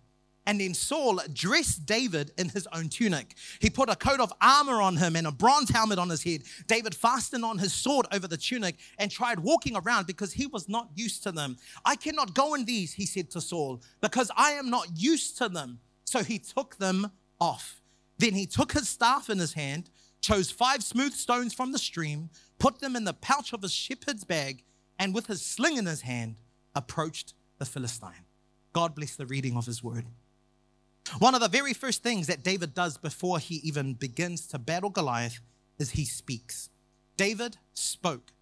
And 0.47 0.61
then 0.61 0.75
Saul 0.75 1.21
dressed 1.33 1.87
David 1.87 2.31
in 2.39 2.49
his 2.49 2.69
own 2.73 2.89
tunic. 2.89 3.35
He 3.59 3.69
put 3.69 3.91
a 3.91 3.97
coat 3.97 4.21
of 4.21 4.33
armor 4.41 4.81
on 4.81 4.97
him 4.97 5.17
and 5.17 5.27
a 5.27 5.33
bronze 5.33 5.71
helmet 5.71 5.99
on 5.99 6.09
his 6.09 6.23
head. 6.23 6.43
David 6.69 6.95
fastened 6.95 7.45
on 7.45 7.59
his 7.59 7.73
sword 7.73 8.07
over 8.13 8.29
the 8.29 8.37
tunic 8.37 8.77
and 8.99 9.11
tried 9.11 9.41
walking 9.41 9.77
around 9.77 10.07
because 10.07 10.33
he 10.33 10.47
was 10.47 10.69
not 10.69 10.89
used 10.95 11.25
to 11.25 11.33
them. 11.33 11.57
I 11.85 11.97
cannot 11.97 12.35
go 12.35 12.55
in 12.55 12.65
these, 12.65 12.93
he 12.93 13.07
said 13.07 13.29
to 13.31 13.41
Saul, 13.41 13.83
because 14.01 14.31
I 14.37 14.53
am 14.53 14.71
not 14.71 14.87
used 14.95 15.37
to 15.39 15.49
them. 15.49 15.81
So 16.05 16.23
he 16.23 16.39
took 16.39 16.77
them 16.77 17.11
off. 17.41 17.83
Then 18.19 18.35
he 18.35 18.47
took 18.47 18.73
his 18.73 18.89
staff 18.89 19.29
in 19.29 19.39
his 19.39 19.55
hand, 19.55 19.91
chose 20.21 20.51
five 20.51 20.85
smooth 20.85 21.13
stones 21.13 21.53
from 21.53 21.73
the 21.73 21.79
stream, 21.79 22.31
put 22.59 22.79
them 22.79 22.95
in 22.95 23.05
the 23.05 23.13
pouch 23.13 23.53
of 23.53 23.63
his 23.63 23.73
shepherd's 23.73 24.25
bag, 24.25 24.63
and 24.99 25.13
with 25.13 25.27
his 25.27 25.43
sling 25.43 25.77
in 25.77 25.87
his 25.87 26.03
hand, 26.03 26.37
approached 26.75 27.35
the 27.59 27.65
Philistine. 27.65 28.25
God 28.73 28.95
bless 28.95 29.17
the 29.17 29.27
reading 29.27 29.57
of 29.57 29.67
his 29.67 29.83
word. 29.83 30.07
One 31.19 31.35
of 31.35 31.41
the 31.41 31.49
very 31.49 31.73
first 31.73 32.03
things 32.03 32.27
that 32.27 32.43
David 32.43 32.75
does 32.75 32.97
before 32.97 33.39
he 33.39 33.57
even 33.57 33.95
begins 33.95 34.47
to 34.49 34.59
battle 34.59 34.91
Goliath 34.91 35.41
is 35.79 35.91
he 35.91 36.05
speaks. 36.05 36.71
David 37.17 37.57
spoke. 37.75 38.33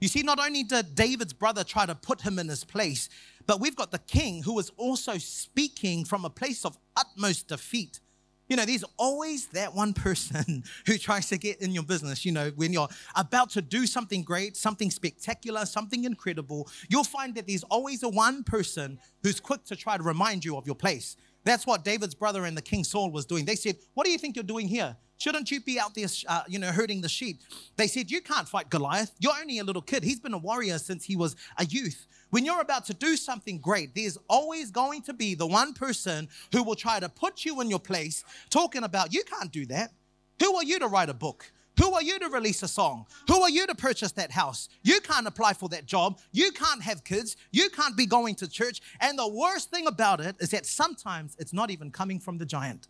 You 0.00 0.08
see, 0.08 0.22
not 0.22 0.38
only 0.38 0.62
did 0.62 0.94
David's 0.94 1.32
brother 1.32 1.64
try 1.64 1.84
to 1.86 1.94
put 1.94 2.20
him 2.20 2.38
in 2.38 2.48
his 2.48 2.64
place, 2.64 3.08
but 3.46 3.60
we've 3.60 3.74
got 3.74 3.90
the 3.90 3.98
king 3.98 4.42
who 4.42 4.58
is 4.58 4.70
also 4.76 5.18
speaking 5.18 6.04
from 6.04 6.24
a 6.24 6.30
place 6.30 6.64
of 6.64 6.78
utmost 6.96 7.48
defeat. 7.48 8.00
You 8.48 8.56
know, 8.56 8.64
there's 8.64 8.84
always 8.96 9.46
that 9.48 9.74
one 9.74 9.92
person 9.92 10.64
who 10.86 10.96
tries 10.96 11.28
to 11.28 11.38
get 11.38 11.60
in 11.60 11.72
your 11.72 11.82
business. 11.82 12.24
You 12.24 12.32
know, 12.32 12.50
when 12.56 12.72
you're 12.72 12.88
about 13.14 13.50
to 13.50 13.62
do 13.62 13.86
something 13.86 14.22
great, 14.22 14.56
something 14.56 14.90
spectacular, 14.90 15.66
something 15.66 16.04
incredible, 16.04 16.68
you'll 16.88 17.04
find 17.04 17.34
that 17.34 17.46
there's 17.46 17.64
always 17.64 18.02
a 18.02 18.08
one 18.08 18.44
person 18.44 18.98
who's 19.22 19.40
quick 19.40 19.64
to 19.64 19.76
try 19.76 19.96
to 19.96 20.02
remind 20.02 20.44
you 20.44 20.56
of 20.56 20.66
your 20.66 20.76
place. 20.76 21.16
That's 21.48 21.66
what 21.66 21.82
David's 21.84 22.14
brother 22.14 22.44
and 22.44 22.56
the 22.56 22.62
King 22.62 22.84
Saul 22.84 23.10
was 23.10 23.24
doing. 23.24 23.44
They 23.44 23.54
said, 23.54 23.76
What 23.94 24.04
do 24.04 24.12
you 24.12 24.18
think 24.18 24.36
you're 24.36 24.42
doing 24.42 24.68
here? 24.68 24.96
Shouldn't 25.16 25.50
you 25.50 25.60
be 25.60 25.80
out 25.80 25.94
there, 25.94 26.06
uh, 26.28 26.42
you 26.46 26.58
know, 26.58 26.70
herding 26.70 27.00
the 27.00 27.08
sheep? 27.08 27.40
They 27.76 27.86
said, 27.86 28.10
You 28.10 28.20
can't 28.20 28.48
fight 28.48 28.68
Goliath. 28.68 29.12
You're 29.18 29.32
only 29.40 29.58
a 29.58 29.64
little 29.64 29.82
kid. 29.82 30.04
He's 30.04 30.20
been 30.20 30.34
a 30.34 30.38
warrior 30.38 30.78
since 30.78 31.04
he 31.04 31.16
was 31.16 31.36
a 31.56 31.64
youth. 31.64 32.06
When 32.30 32.44
you're 32.44 32.60
about 32.60 32.84
to 32.86 32.94
do 32.94 33.16
something 33.16 33.58
great, 33.58 33.94
there's 33.94 34.18
always 34.28 34.70
going 34.70 35.00
to 35.02 35.14
be 35.14 35.34
the 35.34 35.46
one 35.46 35.72
person 35.72 36.28
who 36.52 36.62
will 36.62 36.74
try 36.74 37.00
to 37.00 37.08
put 37.08 37.44
you 37.44 37.60
in 37.62 37.70
your 37.70 37.80
place, 37.80 38.24
talking 38.50 38.84
about, 38.84 39.14
You 39.14 39.22
can't 39.24 39.50
do 39.50 39.64
that. 39.66 39.92
Who 40.40 40.54
are 40.54 40.64
you 40.64 40.78
to 40.78 40.86
write 40.86 41.08
a 41.08 41.14
book? 41.14 41.50
Who 41.78 41.94
are 41.94 42.02
you 42.02 42.18
to 42.18 42.28
release 42.28 42.62
a 42.62 42.68
song? 42.68 43.06
Who 43.28 43.40
are 43.42 43.50
you 43.50 43.66
to 43.66 43.74
purchase 43.74 44.12
that 44.12 44.32
house? 44.32 44.68
You 44.82 45.00
can't 45.00 45.26
apply 45.26 45.52
for 45.54 45.68
that 45.70 45.86
job. 45.86 46.18
You 46.32 46.50
can't 46.50 46.82
have 46.82 47.04
kids. 47.04 47.36
You 47.52 47.70
can't 47.70 47.96
be 47.96 48.04
going 48.04 48.34
to 48.36 48.48
church. 48.48 48.80
And 49.00 49.18
the 49.18 49.28
worst 49.28 49.70
thing 49.70 49.86
about 49.86 50.20
it 50.20 50.36
is 50.40 50.50
that 50.50 50.66
sometimes 50.66 51.36
it's 51.38 51.52
not 51.52 51.70
even 51.70 51.90
coming 51.90 52.18
from 52.18 52.38
the 52.38 52.46
giant. 52.46 52.88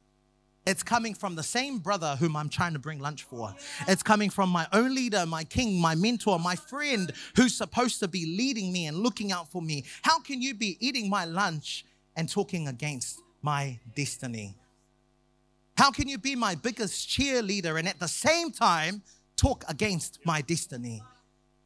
It's 0.67 0.83
coming 0.83 1.15
from 1.15 1.35
the 1.35 1.43
same 1.43 1.79
brother 1.79 2.17
whom 2.19 2.37
I'm 2.37 2.49
trying 2.49 2.75
to 2.75 2.79
bring 2.79 2.99
lunch 2.99 3.23
for. 3.23 3.55
It's 3.87 4.03
coming 4.03 4.29
from 4.29 4.51
my 4.51 4.67
own 4.73 4.95
leader, 4.95 5.25
my 5.25 5.45
king, 5.45 5.81
my 5.81 5.95
mentor, 5.95 6.39
my 6.39 6.57
friend 6.57 7.13
who's 7.37 7.55
supposed 7.55 8.01
to 8.01 8.09
be 8.09 8.37
leading 8.37 8.73
me 8.73 8.87
and 8.87 8.99
looking 8.99 9.33
out 9.33 9.51
for 9.51 9.63
me. 9.63 9.85
How 10.03 10.21
can 10.21 10.43
you 10.43 10.55
be 10.55 10.77
eating 10.81 11.09
my 11.09 11.25
lunch 11.25 11.87
and 12.17 12.29
talking 12.29 12.69
against 12.69 13.21
my 13.41 13.79
destiny? 13.95 14.57
How 15.79 15.93
can 15.93 16.09
you 16.09 16.19
be 16.19 16.35
my 16.35 16.57
biggest 16.57 17.09
cheerleader 17.09 17.79
and 17.79 17.87
at 17.87 18.01
the 18.01 18.09
same 18.09 18.51
time 18.51 19.01
talk 19.37 19.63
against 19.69 20.19
my 20.25 20.41
destiny? 20.41 21.05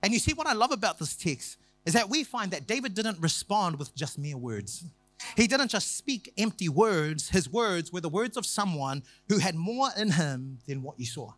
And 0.02 0.12
you 0.12 0.18
see, 0.18 0.34
what 0.34 0.46
I 0.46 0.52
love 0.52 0.70
about 0.70 0.98
this 0.98 1.16
text 1.16 1.56
is 1.86 1.94
that 1.94 2.10
we 2.10 2.22
find 2.22 2.50
that 2.50 2.66
David 2.66 2.92
didn't 2.92 3.18
respond 3.20 3.78
with 3.78 3.94
just 3.94 4.18
mere 4.18 4.36
words. 4.36 4.84
He 5.34 5.46
didn't 5.46 5.68
just 5.68 5.96
speak 5.96 6.30
empty 6.36 6.68
words, 6.68 7.30
his 7.30 7.48
words 7.48 7.90
were 7.90 8.02
the 8.02 8.10
words 8.10 8.36
of 8.36 8.44
someone 8.44 9.02
who 9.30 9.38
had 9.38 9.54
more 9.54 9.88
in 9.96 10.10
him 10.10 10.58
than 10.66 10.82
what 10.82 11.00
you 11.00 11.06
saw. 11.06 11.32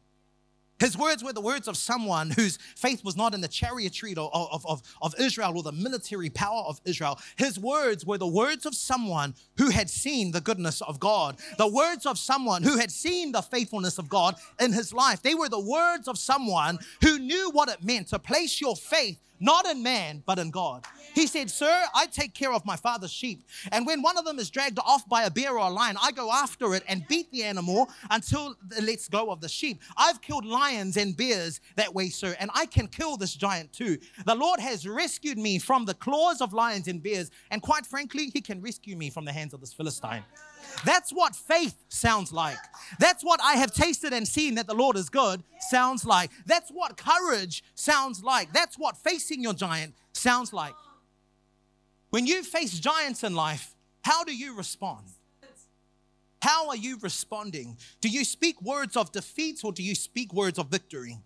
His 0.85 0.99
words 0.99 1.25
were 1.25 1.33
the 1.33 1.41
words 1.41 1.67
of 1.67 1.79
someone 1.79 2.31
whose 2.31 2.59
faith 2.77 3.03
was 3.03 3.17
not 3.17 3.33
in 3.33 3.41
the 3.41 3.49
chariotry 3.49 4.19
of, 4.19 4.29
of, 4.35 4.67
of, 4.67 4.83
of, 5.01 5.15
Israel 5.19 5.57
or 5.57 5.63
the 5.63 5.73
military 5.73 6.29
power 6.29 6.63
of 6.67 6.79
Israel. 6.85 7.19
His 7.37 7.59
words 7.59 8.05
were 8.05 8.19
the 8.19 8.27
words 8.27 8.67
of 8.67 8.75
someone 8.75 9.35
who 9.57 9.71
had 9.71 9.89
seen 9.89 10.31
the 10.31 10.43
goodness 10.43 10.83
of 10.83 11.01
God, 11.01 11.39
the 11.57 11.67
words 11.67 12.05
of 12.05 12.19
someone 12.19 12.63
who 12.63 12.77
had 12.77 12.91
seen 12.91 13.33
the 13.33 13.41
faithfulness 13.41 13.97
of 13.97 14.11
God 14.11 14.37
in 14.61 14.75
his 14.75 14.93
life. 14.93 15.23
They 15.23 15.35
were 15.35 15.49
the 15.49 15.59
words 15.59 16.07
of 16.07 16.19
someone 16.19 16.79
who 17.01 17.19
knew 17.19 17.51
what 17.53 17.71
it 17.71 17.83
meant 17.83 18.09
to 18.09 18.19
place 18.19 18.61
your 18.61 18.77
faith 18.77 19.19
not 19.41 19.67
in 19.67 19.83
man, 19.83 20.23
but 20.25 20.39
in 20.39 20.51
God. 20.51 20.85
He 21.15 21.27
said, 21.27 21.51
Sir, 21.51 21.85
I 21.95 22.07
take 22.07 22.35
care 22.35 22.53
of 22.53 22.65
my 22.65 22.77
father's 22.77 23.13
sheep. 23.13 23.45
And 23.73 23.87
when 23.87 24.03
one 24.03 24.17
of 24.17 24.25
them 24.25 24.39
is 24.39 24.51
dragged 24.51 24.79
off 24.79 25.09
by 25.09 25.25
a 25.25 25.31
bear 25.31 25.53
or 25.53 25.69
a 25.69 25.71
lion, 25.71 25.97
I 26.03 26.13
go 26.13 26.31
after 26.33 26.75
it 26.75 26.83
and 26.89 27.07
beat 27.09 27.31
the 27.31 27.45
animal 27.45 27.89
until 28.11 28.57
it 28.77 28.83
lets 28.83 29.09
go 29.09 29.31
of 29.31 29.41
the 29.41 29.49
sheep. 29.49 29.81
I've 29.97 30.21
killed 30.21 30.45
lions 30.45 30.97
and 30.97 31.17
bears 31.17 31.61
that 31.77 31.95
way, 31.95 32.09
sir, 32.09 32.37
and 32.41 32.51
I 32.55 32.67
can 32.67 32.89
kill 32.89 33.17
this 33.17 33.35
giant 33.35 33.73
too. 33.73 33.99
The 34.25 34.35
Lord 34.35 34.61
has 34.61 34.89
rescued 34.89 35.39
me 35.39 35.59
from 35.59 35.85
the 35.85 35.95
claws 35.95 36.41
of 36.41 36.53
lions 36.53 36.89
and 36.89 37.03
bears, 37.03 37.31
and 37.51 37.63
quite 37.63 37.87
frankly, 37.87 38.31
He 38.33 38.41
can 38.41 38.61
rescue 38.61 38.97
me 38.97 39.11
from 39.11 39.25
the 39.25 39.33
hands 39.33 39.55
of 39.55 39.61
this 39.61 39.73
Philistine. 39.73 40.25
That's 40.85 41.11
what 41.11 41.35
faith 41.35 41.77
sounds 41.89 42.33
like. 42.33 42.59
That's 42.99 43.23
what 43.23 43.41
I 43.43 43.55
have 43.55 43.73
tasted 43.73 44.13
and 44.13 44.27
seen 44.27 44.57
that 44.57 44.67
the 44.67 44.75
Lord 44.75 44.97
is 44.97 45.09
good 45.09 45.43
sounds 45.61 46.05
like. 46.05 46.31
That's 46.47 46.71
what 46.71 46.97
courage 46.97 47.63
sounds 47.75 48.23
like. 48.23 48.53
That's 48.53 48.79
what 48.79 48.97
facing 48.97 49.43
your 49.43 49.55
giant 49.55 49.95
sounds 50.13 50.53
like. 50.53 50.75
When 52.11 52.27
you 52.27 52.43
face 52.43 52.79
giants 52.79 53.25
in 53.25 53.35
life, 53.35 53.75
how 54.03 54.25
do 54.25 54.35
you 54.35 54.57
respond? 54.57 55.07
How 56.43 56.69
are 56.69 56.77
you 56.77 56.99
responding? 57.01 57.79
Do 58.03 58.09
you 58.09 58.25
speak 58.25 58.61
words 58.61 58.97
of 58.97 59.11
defeat 59.13 59.61
or 59.65 59.73
do 59.73 59.83
you 59.83 59.95
speak 59.95 60.35
words 60.35 60.59
of 60.59 60.69
victory? 60.69 61.19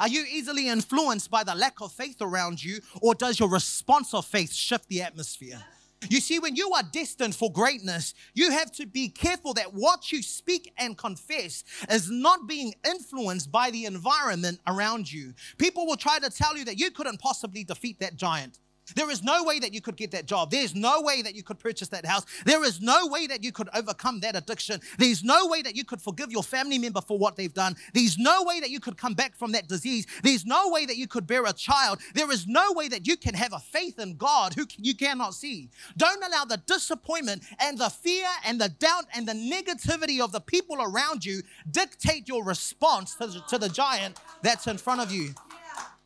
Are 0.00 0.08
you 0.08 0.24
easily 0.28 0.68
influenced 0.68 1.30
by 1.30 1.44
the 1.44 1.54
lack 1.54 1.80
of 1.80 1.92
faith 1.92 2.16
around 2.20 2.62
you 2.62 2.80
or 3.00 3.14
does 3.14 3.38
your 3.38 3.48
response 3.48 4.12
of 4.14 4.26
faith 4.26 4.52
shift 4.52 4.88
the 4.88 5.02
atmosphere? 5.02 5.62
You 6.08 6.20
see, 6.20 6.38
when 6.38 6.56
you 6.56 6.70
are 6.72 6.82
destined 6.82 7.34
for 7.34 7.50
greatness, 7.52 8.14
you 8.34 8.50
have 8.50 8.72
to 8.72 8.86
be 8.86 9.08
careful 9.08 9.54
that 9.54 9.72
what 9.72 10.12
you 10.12 10.22
speak 10.22 10.72
and 10.78 10.96
confess 10.96 11.64
is 11.90 12.10
not 12.10 12.46
being 12.46 12.74
influenced 12.86 13.50
by 13.50 13.70
the 13.70 13.84
environment 13.84 14.60
around 14.66 15.10
you. 15.10 15.34
People 15.58 15.86
will 15.86 15.96
try 15.96 16.18
to 16.18 16.30
tell 16.30 16.56
you 16.56 16.64
that 16.64 16.78
you 16.78 16.90
couldn't 16.90 17.20
possibly 17.20 17.64
defeat 17.64 18.00
that 18.00 18.16
giant. 18.16 18.58
There 18.94 19.10
is 19.10 19.22
no 19.22 19.44
way 19.44 19.58
that 19.60 19.72
you 19.72 19.80
could 19.80 19.96
get 19.96 20.10
that 20.10 20.26
job. 20.26 20.50
There's 20.50 20.74
no 20.74 21.00
way 21.00 21.22
that 21.22 21.34
you 21.34 21.42
could 21.42 21.58
purchase 21.58 21.88
that 21.88 22.04
house. 22.04 22.24
There 22.44 22.62
is 22.64 22.80
no 22.80 23.06
way 23.06 23.26
that 23.26 23.42
you 23.42 23.50
could 23.50 23.68
overcome 23.74 24.20
that 24.20 24.36
addiction. 24.36 24.80
There's 24.98 25.24
no 25.24 25.46
way 25.46 25.62
that 25.62 25.74
you 25.74 25.84
could 25.84 26.02
forgive 26.02 26.30
your 26.30 26.42
family 26.42 26.78
member 26.78 27.00
for 27.00 27.18
what 27.18 27.36
they've 27.36 27.52
done. 27.52 27.76
There's 27.94 28.18
no 28.18 28.42
way 28.42 28.60
that 28.60 28.70
you 28.70 28.80
could 28.80 28.98
come 28.98 29.14
back 29.14 29.36
from 29.36 29.52
that 29.52 29.68
disease. 29.68 30.06
There's 30.22 30.44
no 30.44 30.68
way 30.68 30.84
that 30.86 30.96
you 30.96 31.06
could 31.06 31.26
bear 31.26 31.46
a 31.46 31.52
child. 31.52 32.00
There 32.14 32.30
is 32.30 32.46
no 32.46 32.72
way 32.72 32.88
that 32.88 33.06
you 33.06 33.16
can 33.16 33.34
have 33.34 33.52
a 33.52 33.58
faith 33.58 33.98
in 33.98 34.16
God 34.16 34.54
who 34.54 34.66
you 34.76 34.94
cannot 34.94 35.34
see. 35.34 35.70
Don't 35.96 36.22
allow 36.22 36.44
the 36.44 36.58
disappointment 36.58 37.42
and 37.60 37.78
the 37.78 37.88
fear 37.88 38.26
and 38.44 38.60
the 38.60 38.68
doubt 38.68 39.06
and 39.14 39.26
the 39.26 39.32
negativity 39.32 40.20
of 40.20 40.32
the 40.32 40.40
people 40.40 40.82
around 40.82 41.24
you 41.24 41.40
dictate 41.70 42.28
your 42.28 42.44
response 42.44 43.14
to, 43.16 43.42
to 43.48 43.58
the 43.58 43.68
giant 43.68 44.20
that's 44.42 44.66
in 44.66 44.76
front 44.76 45.00
of 45.00 45.10
you. 45.10 45.34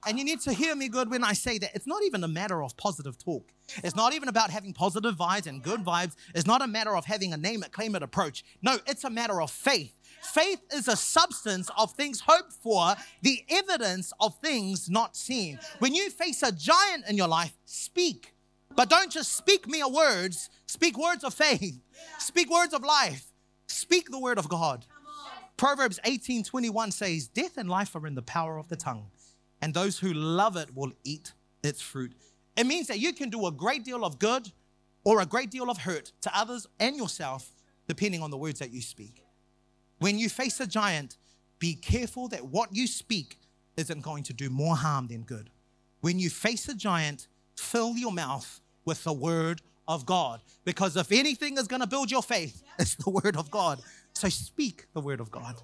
And 0.09 0.19
you 0.19 0.25
need 0.25 0.41
to 0.41 0.55
hear 0.55 0.75
me 0.75 0.89
good 0.89 1.11
when 1.11 1.23
I 1.23 1.35
say 1.35 1.59
that 1.59 1.73
it's 1.75 1.87
not 1.87 2.03
even 2.03 2.25
a 2.25 2.29
matter 2.29 2.63
of 2.63 2.75
positive 2.79 3.19
talk. 3.19 3.53
It's 3.85 3.95
not 3.95 4.15
even 4.15 4.31
about 4.31 4.49
having 4.49 4.73
positive 4.73 5.17
vibes 5.17 5.47
and 5.47 5.63
good 5.63 5.85
vibes. 5.85 6.17
It's 6.35 6.47
not 6.47 6.63
a 6.63 6.67
matter 6.67 6.97
of 6.97 7.05
having 7.05 7.35
a 7.35 7.37
name 7.37 7.63
it, 7.63 7.73
claim 7.73 7.95
it 7.95 8.03
approach. 8.03 8.43
No, 8.63 8.79
it's 8.87 9.05
a 9.05 9.11
matter 9.11 9.43
of 9.43 9.51
faith. 9.51 9.93
Faith 10.23 10.61
is 10.73 10.89
a 10.89 10.97
substance 10.97 11.71
of 11.77 11.93
things 11.93 12.21
hoped 12.27 12.55
for, 12.55 12.95
the 13.21 13.45
evidence 13.51 14.15
of 14.19 14.35
things 14.39 14.89
not 14.89 15.15
seen. 15.15 15.59
When 15.79 15.95
you 15.95 16.09
face 16.09 16.43
a 16.43 16.53
giant 16.53 17.07
in 17.07 17.19
your 17.19 17.29
life, 17.29 17.53
speak. 17.67 18.33
But 18.75 18.89
don't 18.89 19.13
just 19.13 19.37
speak 19.37 19.69
mere 19.69 19.89
words, 19.89 20.49
speak 20.65 20.97
words 20.99 21.23
of 21.23 21.35
faith, 21.35 21.81
speak 22.19 22.51
words 22.51 22.73
of 22.73 22.83
life, 22.83 23.27
speak 23.67 24.11
the 24.11 24.19
word 24.19 24.39
of 24.39 24.49
God. 24.49 24.87
Proverbs 25.59 26.01
18 26.05 26.45
21 26.45 26.93
says, 26.93 27.29
Death 27.29 27.59
and 27.59 27.69
life 27.69 27.95
are 27.95 28.07
in 28.07 28.15
the 28.15 28.23
power 28.23 28.57
of 28.57 28.69
the 28.69 28.77
tongue 28.77 29.11
and 29.61 29.75
those 29.75 29.99
who 29.99 30.13
love 30.13 30.57
it 30.57 30.75
will 30.75 30.93
eat 31.05 31.33
its 31.63 31.81
fruit. 31.81 32.13
It 32.57 32.67
means 32.67 32.89
that 32.89 32.99
you 32.99 33.13
can 33.13 33.31
do 33.31 33.47
a 33.47 33.53
great 33.53 33.85
deal 33.85 34.05
of 34.05 34.19
good 34.19 34.51
or 35.05 35.21
a 35.21 35.27
great 35.27 35.51
deal 35.51 35.71
of 35.71 35.79
hurt 35.79 36.13
to 36.23 36.39
others 36.39 36.67
and 36.81 36.97
yourself, 36.97 37.51
depending 37.87 38.23
on 38.23 38.31
the 38.31 38.37
words 38.37 38.59
that 38.59 38.73
you 38.73 38.81
speak. 38.81 39.23
When 39.99 40.19
you 40.19 40.29
face 40.29 40.61
a 40.61 40.67
giant, 40.67 41.17
be 41.59 41.75
careful 41.75 42.29
that 42.29 42.47
what 42.47 42.75
you 42.75 42.87
speak 42.87 43.39
isn't 43.77 44.03
going 44.03 44.25
to 44.25 44.33
do 44.33 44.51
more 44.51 44.77
harm 44.77 45.07
than 45.07 45.23
good. 45.23 45.51
When 46.01 46.19
you 46.19 46.31
face 46.31 46.69
a 46.69 46.75
giant, 46.75 47.29
fill 47.57 47.97
your 47.97 48.13
mouth 48.13 48.61
with 48.85 49.03
the 49.05 49.13
word 49.13 49.63
of 49.87 50.07
God. 50.07 50.41
Because 50.65 50.97
if 50.97 51.11
anything 51.11 51.59
is 51.59 51.67
going 51.67 51.81
to 51.81 51.87
build 51.87 52.11
your 52.11 52.23
faith, 52.23 52.63
it's 52.79 52.95
the 52.95 53.11
word 53.11 53.37
of 53.37 53.51
God. 53.51 53.81
So 54.13 54.29
speak 54.29 54.87
the 54.93 55.01
word 55.01 55.21
of 55.21 55.31
God. 55.31 55.57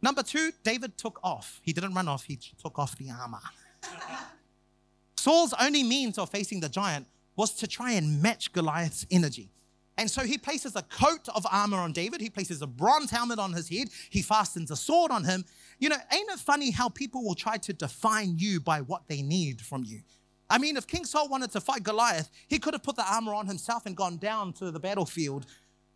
Number 0.00 0.22
two, 0.22 0.52
David 0.62 0.96
took 0.96 1.18
off. 1.22 1.60
He 1.62 1.72
didn't 1.72 1.94
run 1.94 2.08
off, 2.08 2.24
he 2.24 2.38
took 2.62 2.78
off 2.78 2.96
the 2.96 3.10
armor. 3.10 3.40
Saul's 5.16 5.54
only 5.60 5.82
means 5.82 6.18
of 6.18 6.30
facing 6.30 6.60
the 6.60 6.68
giant 6.68 7.06
was 7.36 7.52
to 7.54 7.66
try 7.66 7.92
and 7.92 8.22
match 8.22 8.52
Goliath's 8.52 9.06
energy. 9.10 9.50
And 9.96 10.08
so 10.08 10.22
he 10.22 10.38
places 10.38 10.76
a 10.76 10.82
coat 10.82 11.28
of 11.34 11.44
armor 11.50 11.78
on 11.78 11.92
David. 11.92 12.20
He 12.20 12.30
places 12.30 12.62
a 12.62 12.68
bronze 12.68 13.10
helmet 13.10 13.40
on 13.40 13.52
his 13.52 13.68
head. 13.68 13.88
He 14.10 14.22
fastens 14.22 14.70
a 14.70 14.76
sword 14.76 15.10
on 15.10 15.24
him. 15.24 15.44
You 15.80 15.88
know, 15.88 15.96
ain't 16.12 16.30
it 16.30 16.38
funny 16.38 16.70
how 16.70 16.88
people 16.88 17.24
will 17.24 17.34
try 17.34 17.56
to 17.58 17.72
define 17.72 18.38
you 18.38 18.60
by 18.60 18.80
what 18.80 19.08
they 19.08 19.22
need 19.22 19.60
from 19.60 19.82
you? 19.82 20.02
I 20.48 20.58
mean, 20.58 20.76
if 20.76 20.86
King 20.86 21.04
Saul 21.04 21.28
wanted 21.28 21.50
to 21.50 21.60
fight 21.60 21.82
Goliath, 21.82 22.30
he 22.46 22.60
could 22.60 22.74
have 22.74 22.84
put 22.84 22.94
the 22.94 23.12
armor 23.12 23.34
on 23.34 23.48
himself 23.48 23.86
and 23.86 23.96
gone 23.96 24.18
down 24.18 24.52
to 24.54 24.70
the 24.70 24.80
battlefield. 24.80 25.46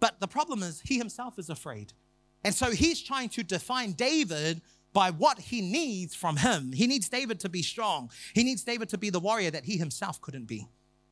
But 0.00 0.18
the 0.18 0.28
problem 0.28 0.64
is, 0.64 0.80
he 0.80 0.98
himself 0.98 1.38
is 1.38 1.48
afraid. 1.48 1.92
And 2.44 2.54
so 2.54 2.70
he's 2.70 3.02
trying 3.02 3.28
to 3.30 3.42
define 3.42 3.92
David 3.92 4.60
by 4.92 5.10
what 5.10 5.38
he 5.38 5.60
needs 5.60 6.14
from 6.14 6.36
him. 6.36 6.72
He 6.72 6.86
needs 6.86 7.08
David 7.08 7.40
to 7.40 7.48
be 7.48 7.62
strong. 7.62 8.10
He 8.34 8.44
needs 8.44 8.62
David 8.62 8.88
to 8.90 8.98
be 8.98 9.10
the 9.10 9.20
warrior 9.20 9.50
that 9.50 9.64
he 9.64 9.76
himself 9.76 10.20
couldn't 10.20 10.46
be. 10.46 10.68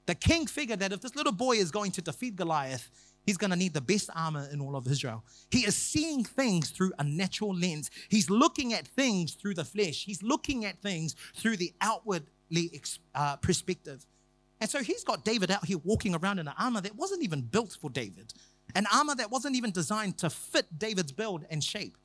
The 0.06 0.14
king 0.14 0.46
figured 0.46 0.80
that 0.80 0.92
if 0.92 1.00
this 1.00 1.14
little 1.14 1.32
boy 1.32 1.52
is 1.56 1.70
going 1.70 1.92
to 1.92 2.02
defeat 2.02 2.37
Goliath, 2.37 2.90
he's 3.25 3.37
going 3.37 3.50
to 3.50 3.56
need 3.56 3.75
the 3.75 3.80
best 3.80 4.10
armor 4.14 4.49
in 4.52 4.60
all 4.60 4.76
of 4.76 4.87
Israel. 4.87 5.25
He 5.50 5.60
is 5.60 5.76
seeing 5.76 6.25
things 6.25 6.70
through 6.70 6.92
a 6.99 7.04
natural 7.04 7.54
lens. 7.54 7.90
He's 8.08 8.28
looking 8.28 8.72
at 8.72 8.87
things 8.88 9.34
through 9.34 9.54
the 9.54 9.64
flesh. 9.64 10.04
He's 10.04 10.22
looking 10.22 10.64
at 10.64 10.82
things 10.82 11.14
through 11.34 11.56
the 11.58 11.72
outwardly 11.80 12.82
uh, 13.14 13.37
perspective. 13.37 14.04
And 14.60 14.68
so 14.68 14.82
he's 14.82 15.04
got 15.04 15.25
David 15.25 15.50
out 15.50 15.64
here 15.64 15.78
walking 15.84 16.14
around 16.14 16.38
in 16.38 16.49
an 16.49 16.54
armor 16.58 16.80
that 16.82 16.94
wasn't 16.96 17.22
even 17.22 17.40
built 17.40 17.76
for 17.80 17.88
David. 17.88 18.34
An 18.74 18.86
armor 18.92 19.14
that 19.14 19.30
wasn't 19.30 19.56
even 19.56 19.70
designed 19.70 20.18
to 20.18 20.30
fit 20.30 20.66
David's 20.78 21.12
build 21.12 21.44
and 21.50 21.62
shape. 21.62 21.96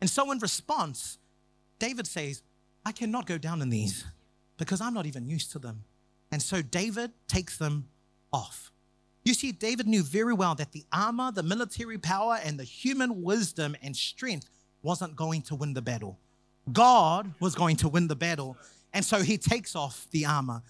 And 0.00 0.08
so, 0.08 0.30
in 0.30 0.38
response, 0.38 1.18
David 1.78 2.06
says, 2.06 2.42
I 2.84 2.92
cannot 2.92 3.26
go 3.26 3.38
down 3.38 3.60
in 3.62 3.68
these 3.68 4.04
because 4.56 4.80
I'm 4.80 4.94
not 4.94 5.06
even 5.06 5.26
used 5.26 5.52
to 5.52 5.58
them. 5.58 5.84
And 6.32 6.40
so, 6.40 6.62
David 6.62 7.12
takes 7.28 7.58
them 7.58 7.88
off. 8.32 8.72
You 9.24 9.34
see, 9.34 9.52
David 9.52 9.86
knew 9.86 10.02
very 10.02 10.32
well 10.32 10.54
that 10.54 10.72
the 10.72 10.84
armor, 10.92 11.30
the 11.30 11.42
military 11.42 11.98
power, 11.98 12.38
and 12.42 12.58
the 12.58 12.64
human 12.64 13.22
wisdom 13.22 13.76
and 13.82 13.94
strength 13.94 14.48
wasn't 14.82 15.14
going 15.14 15.42
to 15.42 15.54
win 15.54 15.74
the 15.74 15.82
battle. 15.82 16.18
God 16.72 17.34
was 17.38 17.54
going 17.54 17.76
to 17.76 17.88
win 17.88 18.08
the 18.08 18.16
battle. 18.16 18.56
And 18.92 19.04
so 19.04 19.20
he 19.20 19.36
takes 19.36 19.76
off 19.76 20.06
the 20.10 20.24
armor. 20.24 20.62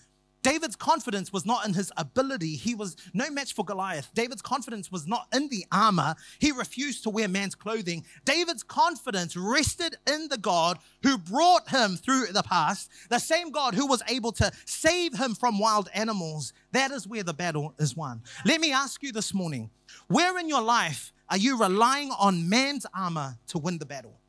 David's 0.42 0.76
confidence 0.76 1.32
was 1.32 1.44
not 1.44 1.66
in 1.66 1.74
his 1.74 1.92
ability. 1.96 2.56
He 2.56 2.74
was 2.74 2.96
no 3.12 3.30
match 3.30 3.54
for 3.54 3.64
Goliath. 3.64 4.10
David's 4.14 4.42
confidence 4.42 4.90
was 4.90 5.06
not 5.06 5.26
in 5.34 5.48
the 5.48 5.66
armor. 5.70 6.14
He 6.38 6.52
refused 6.52 7.02
to 7.04 7.10
wear 7.10 7.28
man's 7.28 7.54
clothing. 7.54 8.04
David's 8.24 8.62
confidence 8.62 9.36
rested 9.36 9.96
in 10.06 10.28
the 10.28 10.38
God 10.38 10.78
who 11.02 11.18
brought 11.18 11.68
him 11.68 11.96
through 11.96 12.26
the 12.32 12.42
past, 12.42 12.90
the 13.10 13.18
same 13.18 13.50
God 13.50 13.74
who 13.74 13.86
was 13.86 14.02
able 14.08 14.32
to 14.32 14.50
save 14.64 15.14
him 15.14 15.34
from 15.34 15.58
wild 15.58 15.88
animals. 15.94 16.52
That 16.72 16.90
is 16.90 17.06
where 17.06 17.22
the 17.22 17.34
battle 17.34 17.74
is 17.78 17.96
won. 17.96 18.22
Let 18.44 18.60
me 18.60 18.72
ask 18.72 19.02
you 19.02 19.12
this 19.12 19.34
morning 19.34 19.70
where 20.08 20.38
in 20.38 20.48
your 20.48 20.62
life 20.62 21.12
are 21.28 21.36
you 21.36 21.58
relying 21.58 22.10
on 22.18 22.48
man's 22.48 22.86
armor 22.94 23.38
to 23.48 23.58
win 23.58 23.78
the 23.78 23.86
battle? 23.86 24.19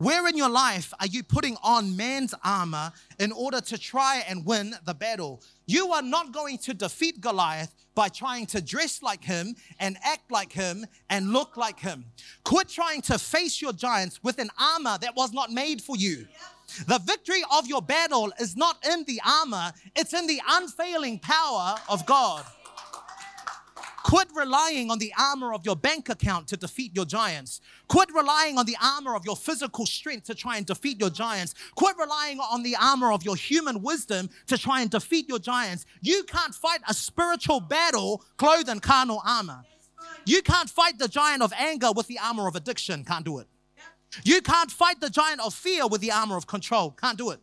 Where 0.00 0.28
in 0.28 0.36
your 0.36 0.48
life 0.48 0.94
are 1.00 1.08
you 1.08 1.24
putting 1.24 1.56
on 1.60 1.96
man's 1.96 2.32
armor 2.44 2.92
in 3.18 3.32
order 3.32 3.60
to 3.60 3.76
try 3.76 4.22
and 4.28 4.46
win 4.46 4.76
the 4.84 4.94
battle? 4.94 5.42
You 5.66 5.92
are 5.92 6.02
not 6.02 6.32
going 6.32 6.58
to 6.58 6.74
defeat 6.74 7.20
Goliath 7.20 7.74
by 7.96 8.08
trying 8.08 8.46
to 8.46 8.62
dress 8.62 9.02
like 9.02 9.24
him 9.24 9.56
and 9.80 9.96
act 10.04 10.30
like 10.30 10.52
him 10.52 10.86
and 11.10 11.32
look 11.32 11.56
like 11.56 11.80
him. 11.80 12.04
Quit 12.44 12.68
trying 12.68 13.02
to 13.02 13.18
face 13.18 13.60
your 13.60 13.72
giants 13.72 14.22
with 14.22 14.38
an 14.38 14.50
armor 14.56 14.98
that 15.00 15.16
was 15.16 15.32
not 15.32 15.50
made 15.50 15.82
for 15.82 15.96
you. 15.96 16.28
The 16.86 17.00
victory 17.00 17.42
of 17.50 17.66
your 17.66 17.82
battle 17.82 18.32
is 18.38 18.56
not 18.56 18.76
in 18.86 19.02
the 19.04 19.20
armor, 19.26 19.72
it's 19.96 20.14
in 20.14 20.28
the 20.28 20.40
unfailing 20.48 21.18
power 21.18 21.74
of 21.88 22.06
God. 22.06 22.44
Quit 24.08 24.28
relying 24.34 24.90
on 24.90 24.98
the 24.98 25.12
armor 25.18 25.52
of 25.52 25.66
your 25.66 25.76
bank 25.76 26.08
account 26.08 26.48
to 26.48 26.56
defeat 26.56 26.96
your 26.96 27.04
giants. 27.04 27.60
Quit 27.88 28.08
relying 28.14 28.56
on 28.56 28.64
the 28.64 28.76
armor 28.82 29.14
of 29.14 29.22
your 29.26 29.36
physical 29.36 29.84
strength 29.84 30.24
to 30.24 30.34
try 30.34 30.56
and 30.56 30.64
defeat 30.64 30.98
your 30.98 31.10
giants. 31.10 31.54
Quit 31.74 31.94
relying 31.98 32.40
on 32.40 32.62
the 32.62 32.74
armor 32.80 33.12
of 33.12 33.22
your 33.22 33.36
human 33.36 33.82
wisdom 33.82 34.30
to 34.46 34.56
try 34.56 34.80
and 34.80 34.90
defeat 34.90 35.28
your 35.28 35.38
giants. 35.38 35.84
You 36.00 36.22
can't 36.22 36.54
fight 36.54 36.80
a 36.88 36.94
spiritual 36.94 37.60
battle 37.60 38.24
clothed 38.38 38.70
in 38.70 38.80
carnal 38.80 39.20
armor. 39.26 39.62
You 40.24 40.40
can't 40.40 40.70
fight 40.70 40.98
the 40.98 41.08
giant 41.08 41.42
of 41.42 41.52
anger 41.52 41.92
with 41.94 42.06
the 42.06 42.18
armor 42.18 42.48
of 42.48 42.56
addiction. 42.56 43.04
Can't 43.04 43.26
do 43.26 43.40
it. 43.40 43.46
You 44.24 44.40
can't 44.40 44.70
fight 44.70 45.00
the 45.00 45.10
giant 45.10 45.42
of 45.42 45.52
fear 45.52 45.86
with 45.86 46.00
the 46.00 46.12
armor 46.12 46.38
of 46.38 46.46
control. 46.46 46.92
Can't 46.92 47.18
do 47.18 47.28
it. 47.28 47.40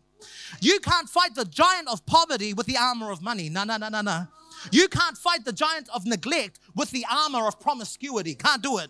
You 0.61 0.79
can't 0.79 1.07
fight 1.07 1.35
the 1.35 1.45
giant 1.45 1.89
of 1.89 2.03
poverty 2.07 2.55
with 2.55 2.65
the 2.65 2.77
armor 2.77 3.11
of 3.11 3.21
money. 3.21 3.49
No, 3.49 3.65
no, 3.65 3.77
no, 3.77 3.89
no, 3.89 4.01
no. 4.01 4.27
You 4.71 4.87
can't 4.87 5.17
fight 5.17 5.45
the 5.45 5.53
giant 5.53 5.89
of 5.93 6.05
neglect 6.05 6.59
with 6.75 6.91
the 6.91 7.05
armor 7.11 7.47
of 7.47 7.59
promiscuity. 7.59 8.35
Can't 8.35 8.61
do 8.61 8.77
it. 8.77 8.89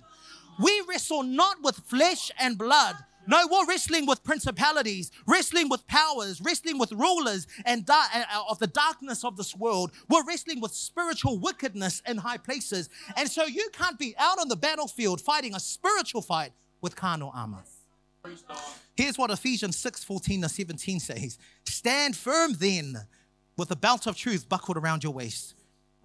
We 0.60 0.84
wrestle 0.88 1.24
not 1.24 1.58
with 1.64 1.76
flesh 1.78 2.32
and 2.40 2.58
blood. 2.58 2.96
No, 3.28 3.48
we're 3.52 3.66
wrestling 3.66 4.06
with 4.06 4.24
principalities, 4.24 5.12
wrestling 5.26 5.68
with 5.68 5.86
powers, 5.88 6.40
wrestling 6.42 6.78
with 6.78 6.92
rulers 6.92 7.48
and 7.66 7.84
da- 7.86 8.06
uh, 8.14 8.44
of 8.50 8.60
the 8.60 8.68
darkness 8.68 9.24
of 9.24 9.36
this 9.36 9.56
world. 9.56 9.92
We're 10.10 10.24
wrestling 10.26 10.62
with 10.62 10.72
spiritual 10.74 11.40
wickedness 11.40 12.04
in 12.08 12.18
high 12.18 12.38
places. 12.38 12.88
And 13.18 13.30
so 13.30 13.46
you 13.46 13.70
can't 13.74 13.98
be 13.98 14.14
out 14.20 14.40
on 14.40 14.48
the 14.48 14.56
battlefield 14.56 15.22
fighting 15.22 15.56
a 15.56 15.60
spiritual 15.60 16.22
fight 16.22 16.52
with 16.82 16.96
carnal 16.96 17.32
armor. 17.34 17.64
Here's 18.96 19.18
what 19.18 19.32
Ephesians 19.32 19.78
6 19.78 20.04
14 20.04 20.44
to 20.44 20.50
17 20.50 21.00
says 21.00 21.38
Stand 21.66 22.16
firm 22.16 22.54
then 22.54 22.96
with 23.58 23.70
the 23.70 23.76
belt 23.76 24.08
of 24.08 24.16
truth 24.16 24.48
buckled 24.48 24.78
around 24.78 25.04
your 25.04 25.14
waist 25.14 25.55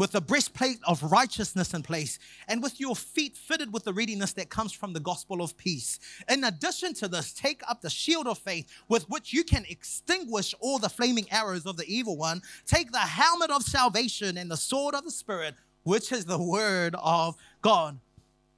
with 0.00 0.12
the 0.12 0.20
breastplate 0.20 0.78
of 0.84 1.02
righteousness 1.02 1.74
in 1.74 1.82
place, 1.82 2.18
and 2.48 2.62
with 2.62 2.80
your 2.80 2.96
feet 2.96 3.36
fitted 3.36 3.70
with 3.70 3.84
the 3.84 3.92
readiness 3.92 4.32
that 4.32 4.48
comes 4.48 4.72
from 4.72 4.94
the 4.94 4.98
gospel 4.98 5.42
of 5.42 5.54
peace. 5.58 5.98
In 6.26 6.42
addition 6.44 6.94
to 6.94 7.06
this, 7.06 7.34
take 7.34 7.60
up 7.68 7.82
the 7.82 7.90
shield 7.90 8.26
of 8.26 8.38
faith 8.38 8.66
with 8.88 9.06
which 9.10 9.34
you 9.34 9.44
can 9.44 9.66
extinguish 9.68 10.54
all 10.58 10.78
the 10.78 10.88
flaming 10.88 11.30
arrows 11.30 11.66
of 11.66 11.76
the 11.76 11.84
evil 11.86 12.16
one. 12.16 12.40
Take 12.64 12.92
the 12.92 12.98
helmet 12.98 13.50
of 13.50 13.62
salvation 13.62 14.38
and 14.38 14.50
the 14.50 14.56
sword 14.56 14.94
of 14.94 15.04
the 15.04 15.10
Spirit, 15.10 15.54
which 15.82 16.12
is 16.12 16.24
the 16.24 16.42
word 16.42 16.96
of 16.98 17.36
God. 17.60 17.98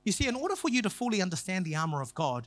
You 0.04 0.12
see, 0.12 0.28
in 0.28 0.36
order 0.36 0.54
for 0.54 0.70
you 0.70 0.80
to 0.82 0.90
fully 0.90 1.20
understand 1.20 1.64
the 1.64 1.74
armor 1.74 2.00
of 2.00 2.14
God, 2.14 2.46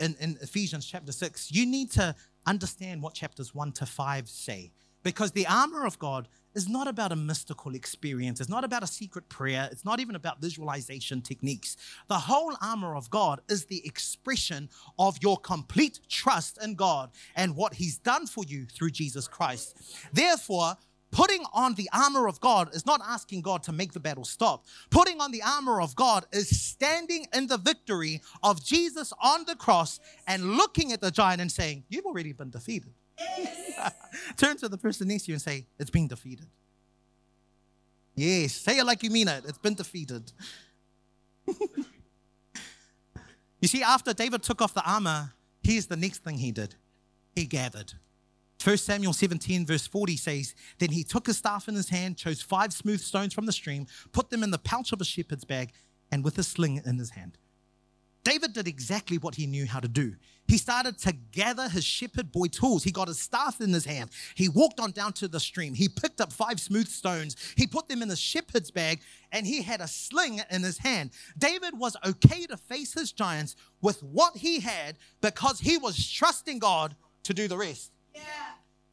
in, 0.00 0.14
in 0.20 0.38
Ephesians 0.40 0.86
chapter 0.86 1.10
6, 1.10 1.50
you 1.50 1.66
need 1.66 1.90
to 1.90 2.14
understand 2.46 3.02
what 3.02 3.14
chapters 3.14 3.52
1 3.56 3.72
to 3.72 3.86
5 3.86 4.28
say. 4.28 4.70
Because 5.02 5.32
the 5.32 5.48
armor 5.48 5.84
of 5.84 5.98
God 5.98 6.28
is 6.54 6.68
not 6.68 6.88
about 6.88 7.12
a 7.12 7.16
mystical 7.16 7.74
experience. 7.74 8.40
It's 8.40 8.50
not 8.50 8.64
about 8.64 8.82
a 8.82 8.86
secret 8.86 9.28
prayer. 9.28 9.68
It's 9.70 9.84
not 9.84 10.00
even 10.00 10.14
about 10.14 10.40
visualization 10.40 11.20
techniques. 11.20 11.76
The 12.08 12.18
whole 12.18 12.54
armor 12.62 12.96
of 12.96 13.10
God 13.10 13.40
is 13.48 13.66
the 13.66 13.84
expression 13.86 14.68
of 14.98 15.18
your 15.22 15.36
complete 15.36 16.00
trust 16.08 16.58
in 16.62 16.74
God 16.74 17.10
and 17.36 17.56
what 17.56 17.74
He's 17.74 17.98
done 17.98 18.26
for 18.26 18.44
you 18.44 18.66
through 18.66 18.90
Jesus 18.90 19.28
Christ. 19.28 19.76
Therefore, 20.12 20.76
Putting 21.14 21.44
on 21.52 21.74
the 21.74 21.88
armor 21.92 22.26
of 22.26 22.40
God 22.40 22.74
is 22.74 22.86
not 22.86 23.00
asking 23.06 23.42
God 23.42 23.62
to 23.64 23.72
make 23.72 23.92
the 23.92 24.00
battle 24.00 24.24
stop. 24.24 24.64
Putting 24.90 25.20
on 25.20 25.30
the 25.30 25.44
armor 25.44 25.80
of 25.80 25.94
God 25.94 26.26
is 26.32 26.60
standing 26.60 27.28
in 27.32 27.46
the 27.46 27.56
victory 27.56 28.20
of 28.42 28.64
Jesus 28.64 29.12
on 29.22 29.44
the 29.46 29.54
cross 29.54 30.00
and 30.26 30.56
looking 30.56 30.92
at 30.92 31.00
the 31.00 31.12
giant 31.12 31.40
and 31.40 31.52
saying, 31.52 31.84
You've 31.88 32.04
already 32.04 32.32
been 32.32 32.50
defeated. 32.50 32.94
Turn 34.36 34.56
to 34.58 34.68
the 34.68 34.78
person 34.78 35.08
next 35.08 35.24
to 35.24 35.32
you 35.32 35.34
and 35.34 35.42
say, 35.42 35.66
It's 35.78 35.90
been 35.90 36.08
defeated. 36.08 36.46
Yes, 38.14 38.52
say 38.52 38.78
it 38.78 38.84
like 38.84 39.02
you 39.02 39.10
mean 39.10 39.28
it. 39.28 39.44
It's 39.46 39.58
been 39.58 39.74
defeated. 39.74 40.30
you 43.60 43.68
see, 43.68 43.82
after 43.82 44.12
David 44.12 44.42
took 44.42 44.62
off 44.62 44.72
the 44.72 44.88
armor, 44.88 45.32
here's 45.62 45.86
the 45.86 45.96
next 45.96 46.22
thing 46.22 46.38
he 46.38 46.52
did 46.52 46.76
he 47.34 47.46
gathered. 47.46 47.92
1 48.62 48.76
Samuel 48.78 49.12
17, 49.12 49.66
verse 49.66 49.86
40 49.86 50.16
says, 50.16 50.54
Then 50.78 50.90
he 50.90 51.04
took 51.04 51.26
his 51.26 51.36
staff 51.36 51.68
in 51.68 51.74
his 51.74 51.88
hand, 51.88 52.16
chose 52.16 52.40
five 52.40 52.72
smooth 52.72 53.00
stones 53.00 53.34
from 53.34 53.46
the 53.46 53.52
stream, 53.52 53.86
put 54.12 54.30
them 54.30 54.42
in 54.42 54.50
the 54.50 54.58
pouch 54.58 54.92
of 54.92 55.00
a 55.00 55.04
shepherd's 55.04 55.44
bag, 55.44 55.72
and 56.10 56.24
with 56.24 56.38
a 56.38 56.42
sling 56.42 56.80
in 56.86 56.98
his 56.98 57.10
hand. 57.10 57.36
David 58.24 58.54
did 58.54 58.66
exactly 58.66 59.18
what 59.18 59.34
he 59.34 59.46
knew 59.46 59.66
how 59.66 59.80
to 59.80 59.88
do. 59.88 60.14
He 60.46 60.58
started 60.58 60.98
to 61.00 61.12
gather 61.12 61.68
his 61.68 61.84
shepherd 61.84 62.32
boy 62.32 62.46
tools. 62.48 62.84
He 62.84 62.90
got 62.90 63.08
his 63.08 63.18
staff 63.18 63.60
in 63.60 63.72
his 63.72 63.84
hand. 63.84 64.10
He 64.34 64.48
walked 64.48 64.80
on 64.80 64.90
down 64.90 65.12
to 65.14 65.28
the 65.28 65.40
stream. 65.40 65.74
He 65.74 65.88
picked 65.88 66.20
up 66.20 66.32
five 66.32 66.60
smooth 66.60 66.88
stones. 66.88 67.36
He 67.56 67.66
put 67.66 67.88
them 67.88 68.02
in 68.02 68.08
the 68.08 68.16
shepherd's 68.16 68.70
bag 68.70 69.00
and 69.32 69.46
he 69.46 69.62
had 69.62 69.80
a 69.80 69.88
sling 69.88 70.42
in 70.50 70.62
his 70.62 70.78
hand. 70.78 71.10
David 71.38 71.78
was 71.78 71.96
okay 72.04 72.46
to 72.46 72.56
face 72.56 72.92
his 72.94 73.12
giants 73.12 73.56
with 73.80 74.02
what 74.02 74.36
he 74.36 74.60
had 74.60 74.96
because 75.20 75.60
he 75.60 75.78
was 75.78 76.10
trusting 76.10 76.58
God 76.58 76.94
to 77.24 77.34
do 77.34 77.48
the 77.48 77.56
rest. 77.56 77.92
Yeah. 78.14 78.22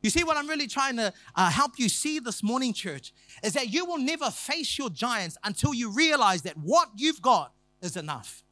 You 0.01 0.09
see, 0.09 0.23
what 0.23 0.37
I'm 0.37 0.47
really 0.47 0.67
trying 0.67 0.97
to 0.97 1.13
uh, 1.35 1.49
help 1.51 1.73
you 1.77 1.87
see 1.87 2.19
this 2.19 2.41
morning, 2.41 2.73
church, 2.73 3.13
is 3.43 3.53
that 3.53 3.71
you 3.71 3.85
will 3.85 3.99
never 3.99 4.31
face 4.31 4.77
your 4.77 4.89
giants 4.89 5.37
until 5.43 5.73
you 5.73 5.91
realize 5.91 6.41
that 6.43 6.57
what 6.57 6.89
you've 6.95 7.21
got 7.21 7.53
is 7.81 7.95
enough. 7.95 8.43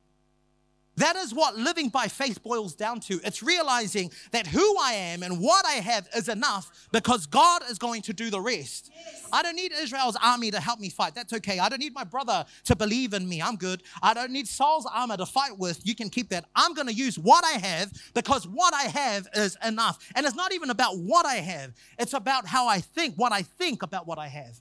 That 0.99 1.15
is 1.15 1.33
what 1.33 1.55
living 1.55 1.87
by 1.87 2.09
faith 2.09 2.43
boils 2.43 2.75
down 2.75 2.99
to. 3.01 3.21
It's 3.23 3.41
realizing 3.41 4.11
that 4.31 4.45
who 4.45 4.77
I 4.77 4.91
am 4.93 5.23
and 5.23 5.39
what 5.39 5.65
I 5.65 5.75
have 5.75 6.09
is 6.13 6.27
enough 6.27 6.87
because 6.91 7.25
God 7.25 7.61
is 7.69 7.79
going 7.79 8.01
to 8.01 8.13
do 8.13 8.29
the 8.29 8.41
rest. 8.41 8.91
Yes. 8.93 9.25
I 9.31 9.41
don't 9.41 9.55
need 9.55 9.71
Israel's 9.71 10.17
army 10.21 10.51
to 10.51 10.59
help 10.59 10.81
me 10.81 10.89
fight. 10.89 11.15
That's 11.15 11.31
okay. 11.31 11.57
I 11.57 11.69
don't 11.69 11.79
need 11.79 11.93
my 11.93 12.03
brother 12.03 12.45
to 12.65 12.75
believe 12.75 13.13
in 13.13 13.29
me. 13.29 13.41
I'm 13.41 13.55
good. 13.55 13.81
I 14.03 14.13
don't 14.13 14.31
need 14.31 14.45
Saul's 14.45 14.85
armor 14.93 15.15
to 15.15 15.25
fight 15.25 15.57
with. 15.57 15.79
You 15.87 15.95
can 15.95 16.09
keep 16.09 16.27
that. 16.31 16.43
I'm 16.53 16.73
going 16.73 16.87
to 16.87 16.93
use 16.93 17.17
what 17.17 17.45
I 17.45 17.57
have 17.65 17.93
because 18.13 18.45
what 18.45 18.73
I 18.73 18.83
have 18.83 19.25
is 19.35 19.57
enough. 19.65 20.05
And 20.15 20.25
it's 20.25 20.35
not 20.35 20.53
even 20.53 20.69
about 20.69 20.97
what 20.97 21.25
I 21.25 21.35
have, 21.35 21.71
it's 21.97 22.13
about 22.13 22.45
how 22.45 22.67
I 22.67 22.81
think, 22.81 23.15
what 23.15 23.31
I 23.31 23.43
think 23.43 23.83
about 23.83 24.05
what 24.05 24.19
I 24.19 24.27
have. 24.27 24.59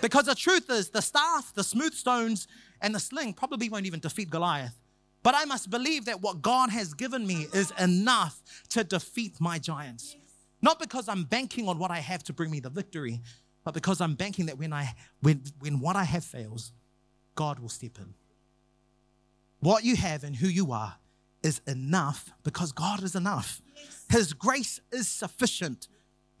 Because 0.00 0.26
the 0.26 0.36
truth 0.36 0.70
is, 0.70 0.90
the 0.90 1.02
staff, 1.02 1.52
the 1.52 1.64
smooth 1.64 1.94
stones, 1.94 2.46
and 2.80 2.94
the 2.94 3.00
sling 3.00 3.32
probably 3.32 3.68
won't 3.68 3.86
even 3.86 3.98
defeat 3.98 4.30
Goliath. 4.30 4.76
But 5.22 5.34
I 5.34 5.44
must 5.44 5.70
believe 5.70 6.06
that 6.06 6.22
what 6.22 6.42
God 6.42 6.70
has 6.70 6.94
given 6.94 7.26
me 7.26 7.46
is 7.52 7.72
enough 7.78 8.40
to 8.70 8.84
defeat 8.84 9.34
my 9.40 9.58
giants. 9.58 10.16
Not 10.62 10.78
because 10.78 11.08
I'm 11.08 11.24
banking 11.24 11.68
on 11.68 11.78
what 11.78 11.90
I 11.90 11.98
have 11.98 12.22
to 12.24 12.32
bring 12.32 12.50
me 12.50 12.60
the 12.60 12.70
victory, 12.70 13.20
but 13.64 13.74
because 13.74 14.00
I'm 14.00 14.14
banking 14.14 14.46
that 14.46 14.58
when 14.58 14.72
I 14.72 14.94
when 15.20 15.42
when 15.58 15.80
what 15.80 15.96
I 15.96 16.04
have 16.04 16.24
fails, 16.24 16.72
God 17.34 17.58
will 17.58 17.68
step 17.68 17.98
in. 17.98 18.14
What 19.60 19.84
you 19.84 19.96
have 19.96 20.24
and 20.24 20.36
who 20.36 20.48
you 20.48 20.72
are 20.72 20.96
is 21.42 21.60
enough 21.66 22.30
because 22.42 22.72
God 22.72 23.02
is 23.02 23.14
enough. 23.14 23.60
His 24.10 24.32
grace 24.32 24.80
is 24.92 25.08
sufficient. 25.08 25.88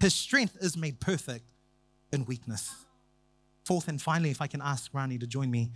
His 0.00 0.14
strength 0.14 0.56
is 0.60 0.76
made 0.76 1.00
perfect 1.00 1.44
in 2.12 2.24
weakness. 2.24 2.74
Fourth 3.64 3.88
and 3.88 4.00
finally, 4.00 4.30
if 4.30 4.40
I 4.40 4.46
can 4.46 4.62
ask 4.62 4.92
Rani 4.94 5.18
to 5.18 5.26
join 5.26 5.50
me, 5.50 5.70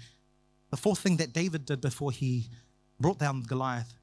The 0.70 0.76
fourth 0.78 0.98
thing 0.98 1.18
that 1.18 1.32
David 1.32 1.66
did 1.66 1.80
before 1.80 2.10
he 2.10 2.48
brought 3.00 3.18
down 3.18 3.42
Goliath 3.42 3.94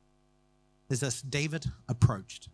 is 0.90 1.00
this 1.00 1.22
David 1.22 1.66
approached. 1.88 2.50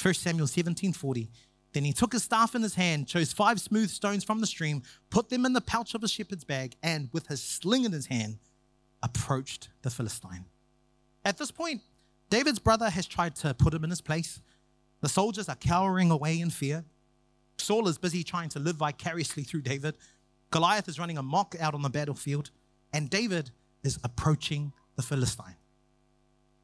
1 0.00 0.14
Samuel 0.14 0.46
17 0.46 0.92
40. 0.92 1.30
Then 1.72 1.84
he 1.84 1.92
took 1.92 2.12
his 2.12 2.22
staff 2.22 2.54
in 2.54 2.62
his 2.62 2.76
hand, 2.76 3.08
chose 3.08 3.32
five 3.32 3.60
smooth 3.60 3.90
stones 3.90 4.22
from 4.22 4.40
the 4.40 4.46
stream, 4.46 4.82
put 5.10 5.28
them 5.28 5.44
in 5.44 5.52
the 5.52 5.60
pouch 5.60 5.94
of 5.94 6.02
his 6.02 6.12
shepherd's 6.12 6.44
bag, 6.44 6.76
and 6.82 7.08
with 7.12 7.26
his 7.26 7.42
sling 7.42 7.84
in 7.84 7.90
his 7.90 8.06
hand, 8.06 8.38
approached 9.02 9.70
the 9.82 9.90
Philistine. 9.90 10.44
At 11.24 11.36
this 11.36 11.50
point, 11.50 11.80
David's 12.30 12.60
brother 12.60 12.88
has 12.90 13.06
tried 13.06 13.34
to 13.36 13.54
put 13.54 13.74
him 13.74 13.82
in 13.82 13.90
his 13.90 14.00
place. 14.00 14.40
The 15.00 15.08
soldiers 15.08 15.48
are 15.48 15.56
cowering 15.56 16.10
away 16.10 16.40
in 16.40 16.50
fear. 16.50 16.84
Saul 17.58 17.88
is 17.88 17.98
busy 17.98 18.22
trying 18.22 18.50
to 18.50 18.60
live 18.60 18.76
vicariously 18.76 19.42
through 19.42 19.62
David. 19.62 19.96
Goliath 20.50 20.88
is 20.88 20.98
running 20.98 21.18
amok 21.18 21.56
out 21.60 21.74
on 21.74 21.82
the 21.82 21.90
battlefield, 21.90 22.50
and 22.92 23.10
David 23.10 23.50
is 23.82 23.98
approaching 24.04 24.72
the 24.94 25.02
Philistine. 25.02 25.56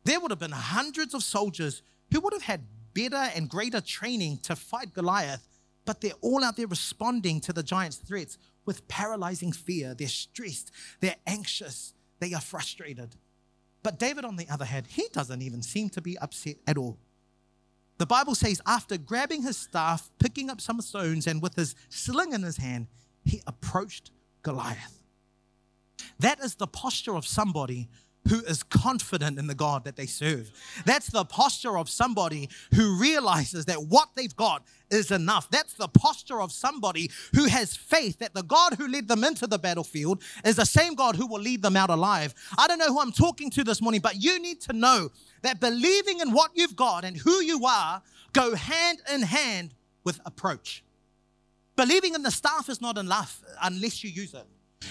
There 0.04 0.20
would 0.20 0.30
have 0.30 0.40
been 0.40 0.52
hundreds 0.52 1.14
of 1.14 1.22
soldiers 1.22 1.82
who 2.12 2.20
would 2.20 2.32
have 2.32 2.42
had 2.42 2.62
better 2.94 3.30
and 3.34 3.48
greater 3.48 3.80
training 3.80 4.38
to 4.38 4.56
fight 4.56 4.92
Goliath, 4.92 5.46
but 5.84 6.00
they're 6.00 6.12
all 6.20 6.44
out 6.44 6.56
there 6.56 6.66
responding 6.66 7.40
to 7.42 7.52
the 7.52 7.62
giant's 7.62 7.96
threats 7.96 8.38
with 8.64 8.86
paralyzing 8.88 9.52
fear. 9.52 9.94
They're 9.94 10.08
stressed, 10.08 10.70
they're 11.00 11.16
anxious, 11.26 11.94
they 12.18 12.34
are 12.34 12.40
frustrated. 12.40 13.16
But 13.82 13.98
David, 13.98 14.24
on 14.24 14.36
the 14.36 14.48
other 14.48 14.64
hand, 14.64 14.86
he 14.88 15.06
doesn't 15.12 15.42
even 15.42 15.62
seem 15.62 15.88
to 15.90 16.02
be 16.02 16.18
upset 16.18 16.56
at 16.66 16.76
all. 16.76 16.98
The 17.98 18.06
Bible 18.06 18.34
says, 18.34 18.60
after 18.66 18.96
grabbing 18.96 19.42
his 19.42 19.56
staff, 19.56 20.10
picking 20.18 20.48
up 20.50 20.60
some 20.60 20.80
stones, 20.80 21.26
and 21.26 21.42
with 21.42 21.54
his 21.54 21.74
sling 21.88 22.32
in 22.32 22.42
his 22.42 22.56
hand, 22.56 22.88
he 23.24 23.42
approached 23.46 24.10
Goliath. 24.42 25.02
That 26.18 26.40
is 26.40 26.54
the 26.54 26.66
posture 26.66 27.14
of 27.14 27.26
somebody 27.26 27.88
who 28.28 28.40
is 28.40 28.62
confident 28.62 29.38
in 29.38 29.46
the 29.46 29.54
God 29.54 29.84
that 29.84 29.96
they 29.96 30.06
serve. 30.06 30.50
That's 30.84 31.08
the 31.08 31.24
posture 31.24 31.78
of 31.78 31.88
somebody 31.88 32.48
who 32.74 33.00
realizes 33.00 33.64
that 33.66 33.82
what 33.84 34.10
they've 34.14 34.34
got 34.36 34.64
is 34.90 35.10
enough. 35.10 35.50
That's 35.50 35.74
the 35.74 35.88
posture 35.88 36.40
of 36.40 36.52
somebody 36.52 37.10
who 37.34 37.46
has 37.46 37.76
faith 37.76 38.18
that 38.18 38.34
the 38.34 38.42
God 38.42 38.74
who 38.74 38.88
led 38.88 39.08
them 39.08 39.24
into 39.24 39.46
the 39.46 39.58
battlefield 39.58 40.22
is 40.44 40.56
the 40.56 40.66
same 40.66 40.94
God 40.94 41.16
who 41.16 41.26
will 41.26 41.40
lead 41.40 41.62
them 41.62 41.76
out 41.76 41.90
alive. 41.90 42.34
I 42.58 42.66
don't 42.66 42.78
know 42.78 42.88
who 42.88 43.00
I'm 43.00 43.12
talking 43.12 43.50
to 43.50 43.64
this 43.64 43.80
morning, 43.80 44.00
but 44.00 44.16
you 44.16 44.40
need 44.40 44.60
to 44.62 44.72
know 44.72 45.10
that 45.42 45.60
believing 45.60 46.20
in 46.20 46.32
what 46.32 46.50
you've 46.54 46.76
got 46.76 47.04
and 47.04 47.16
who 47.16 47.40
you 47.42 47.64
are 47.66 48.02
go 48.32 48.54
hand 48.54 48.98
in 49.12 49.22
hand 49.22 49.74
with 50.04 50.20
approach. 50.26 50.84
Believing 51.76 52.14
in 52.14 52.22
the 52.22 52.30
staff 52.30 52.68
is 52.68 52.80
not 52.80 52.98
enough 52.98 53.42
unless 53.62 54.04
you 54.04 54.10
use 54.10 54.34
it. 54.34 54.46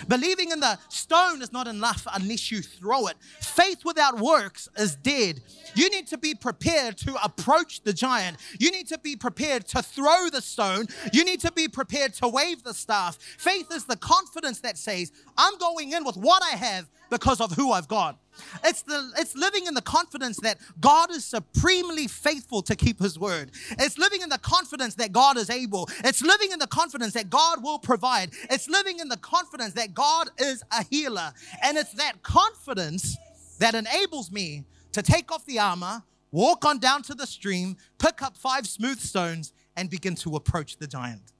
Believing 0.08 0.52
in 0.52 0.60
the 0.60 0.78
stone 0.90 1.42
is 1.42 1.52
not 1.52 1.68
enough 1.68 2.08
unless 2.14 2.52
you 2.52 2.62
throw 2.62 3.08
it. 3.08 3.18
Faith 3.42 3.84
without 3.84 4.20
works 4.20 4.70
is 4.78 4.96
dead. 4.96 5.42
You 5.76 5.90
need 5.90 6.08
to 6.08 6.18
be 6.18 6.36
prepared 6.36 6.98
to 7.00 7.16
approach 7.24 7.82
the 7.84 7.94
giant. 7.94 8.38
You 8.60 8.72
need 8.72 8.88
to 8.88 8.98
be 9.00 9.16
prepared 9.16 9.68
to 9.68 9.82
throw 9.82 10.30
the 10.30 10.42
stone. 10.42 10.88
You 11.12 11.26
need 11.26 11.42
to 11.42 11.52
be 11.52 11.68
prepared 11.68 12.14
to 12.16 12.28
wave 12.28 12.64
the 12.64 12.74
staff. 12.74 13.18
Faith 13.38 13.72
is 13.74 13.86
the 13.86 13.98
confidence 13.98 14.60
that 14.62 14.78
says, 14.78 15.12
I'm 15.38 15.58
going 15.58 15.92
in 15.92 16.04
with 16.04 16.18
what 16.18 16.44
I 16.44 16.56
have 16.56 16.88
because 17.10 17.42
of 17.42 17.52
who 17.52 17.72
I've 17.72 17.88
got. 17.88 18.20
It's 18.64 18.84
the 18.84 19.12
it's 19.18 19.36
living 19.36 19.66
in 19.66 19.74
the 19.74 19.82
confidence 19.82 20.38
that 20.42 20.60
God 20.80 21.12
is 21.12 21.26
supremely 21.26 22.08
faithful 22.08 22.62
to 22.64 22.76
keep 22.76 23.00
his 23.00 23.20
word. 23.20 23.52
It's 23.72 23.98
living 23.98 24.22
in 24.22 24.30
the 24.30 24.38
confidence 24.38 24.96
that 24.96 25.12
God 25.12 25.38
is 25.38 25.50
able. 25.50 25.90
It's 26.04 26.22
living 26.22 26.52
in 26.52 26.60
the 26.60 26.68
confidence 26.68 27.14
that 27.14 27.30
God 27.30 27.64
will 27.64 27.80
provide. 27.80 28.32
It's 28.50 28.70
living 28.70 29.00
in 29.00 29.10
the 29.10 29.18
confidence 29.18 29.74
that 29.74 29.94
God 29.94 30.30
is 30.38 30.64
a 30.72 30.86
healer. 30.90 31.34
And 31.64 31.78
it's 31.78 31.94
that 31.94 32.24
confidence 32.24 33.18
that 33.60 33.76
enables 33.76 34.32
me 34.32 34.64
to 34.94 35.02
take 35.02 35.32
off 35.32 35.46
the 35.46 35.60
armor, 35.60 36.04
walk 36.32 36.66
on 36.66 36.80
down 36.80 37.02
to 37.04 37.14
the 37.14 37.28
stream, 37.28 37.78
pick 37.98 38.22
up 38.22 38.38
five 38.38 38.68
smooth 38.68 39.00
stones 39.00 39.54
and 39.76 39.90
begin 39.90 40.16
to 40.16 40.36
approach 40.36 40.78
the 40.78 40.88
giant. 40.88 41.34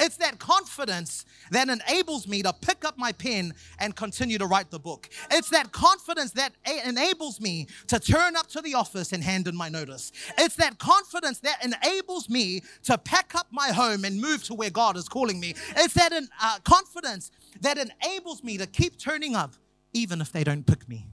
It's 0.00 0.16
that 0.16 0.38
confidence 0.38 1.24
that 1.52 1.68
enables 1.68 2.26
me 2.26 2.42
to 2.42 2.52
pick 2.52 2.84
up 2.84 2.98
my 2.98 3.12
pen 3.12 3.54
and 3.78 3.94
continue 3.94 4.36
to 4.38 4.46
write 4.46 4.70
the 4.70 4.80
book. 4.80 5.08
It's 5.30 5.50
that 5.50 5.70
confidence 5.70 6.32
that 6.32 6.54
enables 6.66 7.40
me 7.40 7.68
to 7.86 8.00
turn 8.00 8.34
up 8.36 8.48
to 8.48 8.60
the 8.60 8.74
office 8.74 9.12
and 9.12 9.22
hand 9.22 9.46
in 9.46 9.56
my 9.56 9.68
notice. 9.68 10.10
It's 10.38 10.56
that 10.56 10.78
confidence 10.78 11.38
that 11.40 11.64
enables 11.64 12.28
me 12.28 12.62
to 12.84 12.98
pack 12.98 13.34
up 13.34 13.46
my 13.52 13.68
home 13.68 14.04
and 14.04 14.20
move 14.20 14.42
to 14.44 14.54
where 14.54 14.70
God 14.70 14.96
is 14.96 15.08
calling 15.08 15.38
me. 15.38 15.54
It's 15.76 15.94
that 15.94 16.12
uh, 16.12 16.58
confidence 16.64 17.30
that 17.60 17.78
enables 17.78 18.42
me 18.42 18.58
to 18.58 18.66
keep 18.66 18.98
turning 18.98 19.36
up 19.36 19.54
even 19.92 20.20
if 20.20 20.32
they 20.32 20.42
don't 20.42 20.66
pick 20.66 20.88
me. 20.88 21.06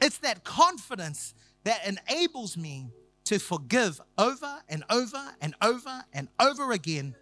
It's 0.00 0.18
that 0.18 0.42
confidence 0.42 1.34
that 1.64 1.86
enables 1.86 2.56
me 2.56 2.88
to 3.24 3.38
forgive 3.38 4.00
over 4.18 4.62
and 4.68 4.82
over 4.90 5.22
and 5.40 5.54
over 5.62 6.04
and 6.12 6.28
over 6.40 6.72
again 6.72 7.14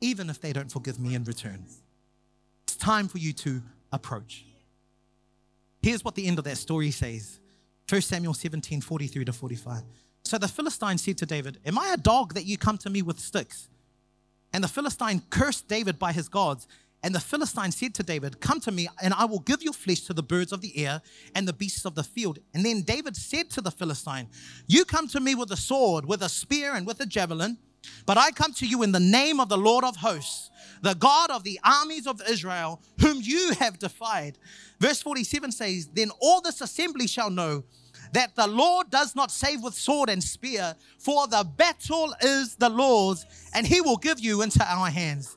even 0.00 0.30
if 0.30 0.40
they 0.40 0.52
don't 0.52 0.70
forgive 0.70 0.98
me 0.98 1.14
in 1.14 1.24
return. 1.24 1.64
It's 2.64 2.76
time 2.76 3.08
for 3.08 3.18
you 3.18 3.32
to 3.34 3.62
approach. 3.92 4.44
Here's 5.82 6.04
what 6.04 6.14
the 6.14 6.26
end 6.26 6.38
of 6.38 6.44
that 6.44 6.58
story 6.58 6.90
says 6.90 7.38
1 7.88 8.00
Samuel 8.00 8.34
17 8.34 8.80
43 8.80 9.24
to 9.24 9.32
45. 9.32 9.82
So 10.24 10.38
the 10.38 10.48
Philistine 10.48 10.98
said 10.98 11.18
to 11.18 11.26
David, 11.26 11.58
Am 11.64 11.78
I 11.78 11.92
a 11.94 11.96
dog 11.96 12.34
that 12.34 12.44
you 12.44 12.58
come 12.58 12.78
to 12.78 12.90
me 12.90 13.02
with 13.02 13.20
sticks? 13.20 13.68
And 14.52 14.64
the 14.64 14.68
Philistine 14.68 15.22
cursed 15.30 15.68
David 15.68 15.98
by 15.98 16.12
his 16.12 16.28
gods. 16.28 16.66
And 17.02 17.14
the 17.14 17.20
Philistine 17.20 17.70
said 17.70 17.94
to 17.94 18.02
David, 18.02 18.40
Come 18.40 18.58
to 18.60 18.72
me, 18.72 18.88
and 19.00 19.14
I 19.14 19.26
will 19.26 19.38
give 19.38 19.62
your 19.62 19.72
flesh 19.72 20.00
to 20.02 20.12
the 20.12 20.22
birds 20.22 20.50
of 20.50 20.60
the 20.60 20.84
air 20.84 21.02
and 21.36 21.46
the 21.46 21.52
beasts 21.52 21.84
of 21.84 21.94
the 21.94 22.02
field. 22.02 22.40
And 22.52 22.64
then 22.64 22.82
David 22.82 23.16
said 23.16 23.50
to 23.50 23.60
the 23.60 23.70
Philistine, 23.70 24.26
You 24.66 24.84
come 24.84 25.06
to 25.08 25.20
me 25.20 25.36
with 25.36 25.52
a 25.52 25.56
sword, 25.56 26.06
with 26.06 26.22
a 26.22 26.28
spear, 26.28 26.74
and 26.74 26.84
with 26.86 26.98
a 27.00 27.06
javelin. 27.06 27.58
But 28.04 28.18
I 28.18 28.30
come 28.30 28.52
to 28.54 28.66
you 28.66 28.82
in 28.82 28.92
the 28.92 29.00
name 29.00 29.40
of 29.40 29.48
the 29.48 29.58
Lord 29.58 29.84
of 29.84 29.96
hosts, 29.96 30.50
the 30.82 30.94
God 30.94 31.30
of 31.30 31.44
the 31.44 31.58
armies 31.64 32.06
of 32.06 32.20
Israel, 32.28 32.80
whom 33.00 33.18
you 33.20 33.52
have 33.58 33.78
defied. 33.78 34.38
Verse 34.80 35.02
47 35.02 35.52
says, 35.52 35.88
Then 35.92 36.10
all 36.20 36.40
this 36.40 36.60
assembly 36.60 37.06
shall 37.06 37.30
know 37.30 37.64
that 38.12 38.36
the 38.36 38.46
Lord 38.46 38.90
does 38.90 39.16
not 39.16 39.30
save 39.30 39.62
with 39.62 39.74
sword 39.74 40.08
and 40.08 40.22
spear, 40.22 40.74
for 40.98 41.26
the 41.26 41.44
battle 41.56 42.14
is 42.20 42.56
the 42.56 42.68
Lord's, 42.68 43.26
and 43.54 43.66
he 43.66 43.80
will 43.80 43.96
give 43.96 44.20
you 44.20 44.42
into 44.42 44.64
our 44.64 44.90
hands. 44.90 45.36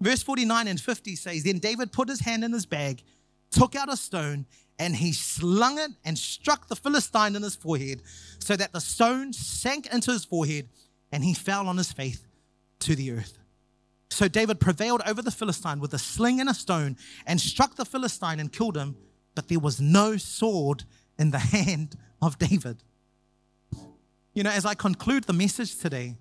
Verse 0.00 0.22
49 0.22 0.68
and 0.68 0.80
50 0.80 1.16
says, 1.16 1.42
Then 1.42 1.58
David 1.58 1.92
put 1.92 2.08
his 2.08 2.20
hand 2.20 2.44
in 2.44 2.52
his 2.52 2.66
bag, 2.66 3.02
took 3.50 3.74
out 3.74 3.92
a 3.92 3.96
stone, 3.96 4.46
and 4.78 4.94
he 4.94 5.12
slung 5.12 5.78
it 5.78 5.92
and 6.04 6.18
struck 6.18 6.68
the 6.68 6.76
Philistine 6.76 7.34
in 7.34 7.42
his 7.42 7.56
forehead, 7.56 8.02
so 8.38 8.56
that 8.56 8.72
the 8.72 8.80
stone 8.80 9.32
sank 9.32 9.86
into 9.92 10.10
his 10.10 10.24
forehead 10.24 10.68
and 11.12 11.24
he 11.24 11.34
fell 11.34 11.68
on 11.68 11.76
his 11.76 11.92
face 11.92 12.26
to 12.80 12.94
the 12.94 13.12
earth. 13.12 13.38
So 14.10 14.28
David 14.28 14.60
prevailed 14.60 15.02
over 15.06 15.20
the 15.20 15.30
Philistine 15.30 15.80
with 15.80 15.92
a 15.92 15.98
sling 15.98 16.40
and 16.40 16.48
a 16.48 16.54
stone 16.54 16.96
and 17.26 17.40
struck 17.40 17.74
the 17.76 17.84
Philistine 17.84 18.40
and 18.40 18.52
killed 18.52 18.76
him, 18.76 18.96
but 19.34 19.48
there 19.48 19.58
was 19.58 19.80
no 19.80 20.16
sword 20.16 20.84
in 21.18 21.30
the 21.30 21.38
hand 21.56 21.96
of 22.22 22.38
David. 22.38 22.82
You 24.34 24.42
know, 24.42 24.50
as 24.50 24.66
I 24.66 24.74
conclude 24.74 25.24
the 25.24 25.32
message 25.32 25.78
today, 25.78 26.16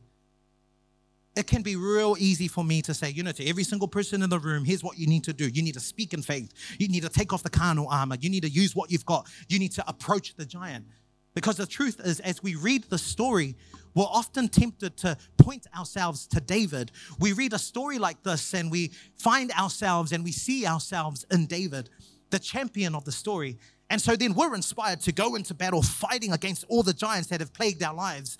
it 1.35 1.47
can 1.47 1.61
be 1.61 1.75
real 1.75 2.15
easy 2.17 2.47
for 2.47 2.63
me 2.63 2.81
to 2.83 2.93
say, 2.93 3.09
you 3.09 3.21
know, 3.21 3.33
to 3.33 3.45
every 3.45 3.63
single 3.63 3.89
person 3.89 4.23
in 4.23 4.29
the 4.29 4.39
room, 4.39 4.63
here's 4.63 4.83
what 4.83 4.97
you 4.97 5.05
need 5.05 5.25
to 5.25 5.33
do. 5.33 5.49
You 5.49 5.61
need 5.61 5.73
to 5.73 5.81
speak 5.81 6.13
in 6.13 6.21
faith. 6.21 6.53
You 6.79 6.87
need 6.87 7.03
to 7.03 7.09
take 7.09 7.33
off 7.33 7.43
the 7.43 7.49
carnal 7.49 7.89
armor. 7.89 8.15
You 8.19 8.29
need 8.29 8.43
to 8.43 8.49
use 8.49 8.73
what 8.73 8.89
you've 8.89 9.05
got. 9.05 9.27
You 9.49 9.59
need 9.59 9.73
to 9.73 9.83
approach 9.87 10.35
the 10.35 10.45
giant. 10.45 10.85
Because 11.33 11.57
the 11.57 11.65
truth 11.65 11.99
is, 12.03 12.21
as 12.21 12.41
we 12.41 12.55
read 12.55 12.85
the 12.85 12.97
story, 12.97 13.55
we're 13.95 14.03
often 14.03 14.49
tempted 14.49 14.97
to 14.97 15.17
point 15.37 15.65
ourselves 15.75 16.27
to 16.27 16.41
David. 16.41 16.91
We 17.17 17.31
read 17.31 17.53
a 17.53 17.59
story 17.59 17.97
like 17.97 18.21
this 18.23 18.53
and 18.53 18.69
we 18.69 18.91
find 19.17 19.51
ourselves 19.51 20.11
and 20.11 20.23
we 20.23 20.33
see 20.33 20.67
ourselves 20.67 21.25
in 21.31 21.47
David, 21.47 21.89
the 22.29 22.39
champion 22.39 22.93
of 22.93 23.05
the 23.05 23.11
story. 23.11 23.57
And 23.89 24.01
so 24.01 24.15
then 24.15 24.33
we're 24.33 24.53
inspired 24.53 24.99
to 25.01 25.11
go 25.11 25.35
into 25.35 25.53
battle 25.53 25.81
fighting 25.81 26.33
against 26.33 26.65
all 26.67 26.83
the 26.83 26.93
giants 26.93 27.29
that 27.29 27.39
have 27.39 27.53
plagued 27.53 27.81
our 27.81 27.93
lives. 27.93 28.37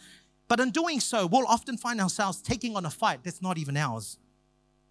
But 0.48 0.60
in 0.60 0.72
doing 0.72 1.00
so, 1.00 1.26
we'll 1.26 1.48
often 1.48 1.78
find 1.78 2.02
ourselves 2.02 2.42
taking 2.42 2.76
on 2.76 2.86
a 2.86 2.90
fight 2.90 3.22
that's 3.24 3.42
not 3.42 3.58
even 3.58 3.78
ours. 3.78 4.18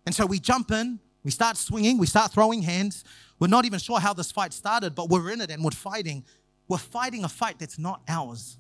And 0.06 0.14
so 0.14 0.24
we 0.26 0.38
jump 0.38 0.70
in, 0.70 0.98
we 1.22 1.30
start 1.30 1.56
swinging, 1.56 1.98
we 1.98 2.06
start 2.06 2.32
throwing 2.32 2.62
hands. 2.62 3.04
We're 3.38 3.48
not 3.48 3.64
even 3.64 3.78
sure 3.78 4.00
how 4.00 4.14
this 4.14 4.32
fight 4.32 4.52
started, 4.52 4.94
but 4.94 5.10
we're 5.10 5.30
in 5.30 5.40
it 5.40 5.50
and 5.50 5.62
we're 5.62 5.70
fighting. 5.72 6.24
We're 6.68 6.78
fighting 6.78 7.24
a 7.24 7.28
fight 7.28 7.58
that's 7.58 7.78
not 7.78 8.00
ours. 8.08 8.58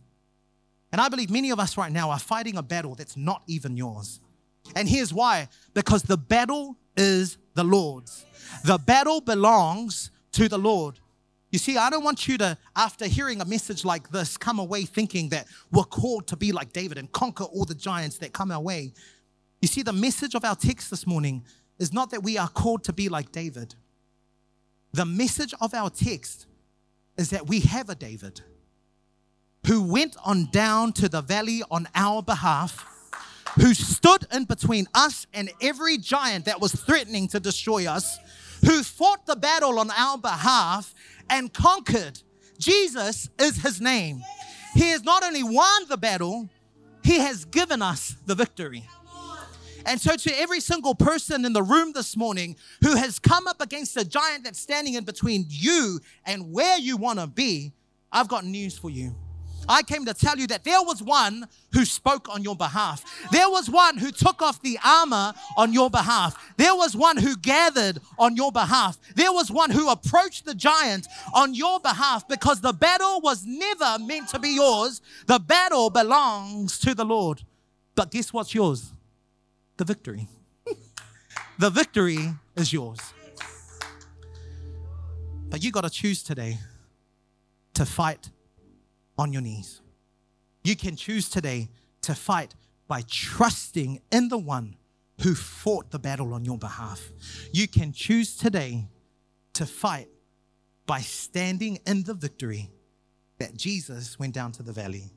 And 0.94 1.00
I 1.00 1.08
believe 1.08 1.28
many 1.28 1.50
of 1.50 1.58
us 1.58 1.76
right 1.76 1.90
now 1.90 2.10
are 2.10 2.20
fighting 2.20 2.56
a 2.56 2.62
battle 2.62 2.94
that's 2.94 3.16
not 3.16 3.42
even 3.48 3.76
yours. 3.76 4.20
And 4.76 4.88
here's 4.88 5.12
why 5.12 5.48
because 5.74 6.04
the 6.04 6.16
battle 6.16 6.76
is 6.96 7.36
the 7.54 7.64
Lord's. 7.64 8.24
The 8.64 8.78
battle 8.78 9.20
belongs 9.20 10.12
to 10.34 10.48
the 10.48 10.56
Lord. 10.56 11.00
You 11.50 11.58
see, 11.58 11.76
I 11.76 11.90
don't 11.90 12.04
want 12.04 12.28
you 12.28 12.38
to, 12.38 12.56
after 12.76 13.08
hearing 13.08 13.40
a 13.40 13.44
message 13.44 13.84
like 13.84 14.08
this, 14.10 14.36
come 14.36 14.60
away 14.60 14.84
thinking 14.84 15.30
that 15.30 15.48
we're 15.72 15.82
called 15.82 16.28
to 16.28 16.36
be 16.36 16.52
like 16.52 16.72
David 16.72 16.96
and 16.96 17.10
conquer 17.10 17.42
all 17.42 17.64
the 17.64 17.74
giants 17.74 18.18
that 18.18 18.32
come 18.32 18.52
our 18.52 18.60
way. 18.60 18.92
You 19.60 19.66
see, 19.66 19.82
the 19.82 19.92
message 19.92 20.36
of 20.36 20.44
our 20.44 20.54
text 20.54 20.90
this 20.90 21.08
morning 21.08 21.42
is 21.80 21.92
not 21.92 22.12
that 22.12 22.22
we 22.22 22.38
are 22.38 22.46
called 22.48 22.84
to 22.84 22.92
be 22.92 23.08
like 23.08 23.32
David. 23.32 23.74
The 24.92 25.04
message 25.04 25.54
of 25.60 25.74
our 25.74 25.90
text 25.90 26.46
is 27.18 27.30
that 27.30 27.48
we 27.48 27.58
have 27.62 27.90
a 27.90 27.96
David 27.96 28.42
who 29.66 29.82
went 29.82 30.16
on 30.24 30.46
down 30.50 30.92
to 30.92 31.08
the 31.08 31.22
valley 31.22 31.62
on 31.70 31.88
our 31.94 32.22
behalf, 32.22 32.86
who 33.56 33.72
stood 33.72 34.26
in 34.32 34.44
between 34.44 34.86
us 34.94 35.26
and 35.32 35.50
every 35.60 35.96
giant 35.96 36.44
that 36.44 36.60
was 36.60 36.72
threatening 36.72 37.28
to 37.28 37.40
destroy 37.40 37.86
us, 37.86 38.18
who 38.64 38.82
fought 38.82 39.26
the 39.26 39.36
battle 39.36 39.78
on 39.78 39.90
our 39.90 40.18
behalf 40.18 40.94
and 41.30 41.52
conquered. 41.52 42.20
Jesus 42.58 43.30
is 43.38 43.62
his 43.62 43.80
name. 43.80 44.22
He 44.74 44.90
has 44.90 45.04
not 45.04 45.24
only 45.24 45.42
won 45.42 45.88
the 45.88 45.96
battle, 45.96 46.48
he 47.02 47.18
has 47.18 47.44
given 47.44 47.80
us 47.82 48.16
the 48.26 48.34
victory. 48.34 48.84
And 49.86 50.00
so, 50.00 50.16
to 50.16 50.40
every 50.40 50.60
single 50.60 50.94
person 50.94 51.44
in 51.44 51.52
the 51.52 51.62
room 51.62 51.92
this 51.92 52.16
morning 52.16 52.56
who 52.80 52.96
has 52.96 53.18
come 53.18 53.46
up 53.46 53.60
against 53.60 53.96
a 53.98 54.04
giant 54.04 54.44
that's 54.44 54.58
standing 54.58 54.94
in 54.94 55.04
between 55.04 55.44
you 55.48 56.00
and 56.24 56.52
where 56.52 56.78
you 56.78 56.96
want 56.96 57.18
to 57.18 57.26
be, 57.26 57.72
I've 58.10 58.28
got 58.28 58.46
news 58.46 58.78
for 58.78 58.88
you. 58.88 59.14
I 59.68 59.82
came 59.82 60.04
to 60.06 60.14
tell 60.14 60.36
you 60.36 60.46
that 60.48 60.64
there 60.64 60.82
was 60.82 61.02
one 61.02 61.46
who 61.72 61.84
spoke 61.84 62.28
on 62.28 62.42
your 62.42 62.56
behalf. 62.56 63.04
There 63.32 63.48
was 63.48 63.68
one 63.68 63.96
who 63.98 64.10
took 64.10 64.42
off 64.42 64.60
the 64.62 64.78
armor 64.84 65.32
on 65.56 65.72
your 65.72 65.90
behalf. 65.90 66.36
There 66.56 66.74
was 66.74 66.96
one 66.96 67.16
who 67.16 67.36
gathered 67.36 68.00
on 68.18 68.36
your 68.36 68.52
behalf. 68.52 68.98
There 69.14 69.32
was 69.32 69.50
one 69.50 69.70
who 69.70 69.90
approached 69.90 70.44
the 70.44 70.54
giant 70.54 71.06
on 71.34 71.54
your 71.54 71.80
behalf 71.80 72.26
because 72.28 72.60
the 72.60 72.72
battle 72.72 73.20
was 73.20 73.44
never 73.46 73.98
meant 74.00 74.28
to 74.30 74.38
be 74.38 74.50
yours. 74.50 75.00
The 75.26 75.38
battle 75.38 75.90
belongs 75.90 76.78
to 76.80 76.94
the 76.94 77.04
Lord. 77.04 77.42
But 77.94 78.10
guess 78.10 78.32
what's 78.32 78.54
yours? 78.54 78.92
The 79.76 79.84
victory. 79.84 80.28
the 81.58 81.70
victory 81.70 82.34
is 82.56 82.72
yours. 82.72 82.98
But 85.48 85.62
you 85.62 85.70
got 85.70 85.84
to 85.84 85.90
choose 85.90 86.22
today 86.22 86.58
to 87.74 87.86
fight 87.86 88.30
on 89.18 89.32
your 89.32 89.42
knees. 89.42 89.80
You 90.62 90.76
can 90.76 90.96
choose 90.96 91.28
today 91.28 91.68
to 92.02 92.14
fight 92.14 92.54
by 92.88 93.02
trusting 93.08 94.00
in 94.10 94.28
the 94.28 94.38
one 94.38 94.76
who 95.22 95.34
fought 95.34 95.90
the 95.90 95.98
battle 95.98 96.34
on 96.34 96.44
your 96.44 96.58
behalf. 96.58 97.10
You 97.52 97.68
can 97.68 97.92
choose 97.92 98.36
today 98.36 98.88
to 99.54 99.66
fight 99.66 100.08
by 100.86 101.00
standing 101.00 101.78
in 101.86 102.02
the 102.02 102.14
victory 102.14 102.70
that 103.38 103.56
Jesus 103.56 104.18
went 104.18 104.34
down 104.34 104.52
to 104.52 104.62
the 104.62 104.72
valley 104.72 105.12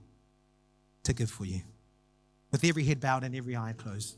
to 1.04 1.14
give 1.14 1.30
for 1.30 1.46
you. 1.46 1.62
With 2.52 2.64
every 2.64 2.84
head 2.84 3.00
bowed 3.00 3.24
and 3.24 3.36
every 3.36 3.56
eye 3.56 3.74
closed. 3.78 4.18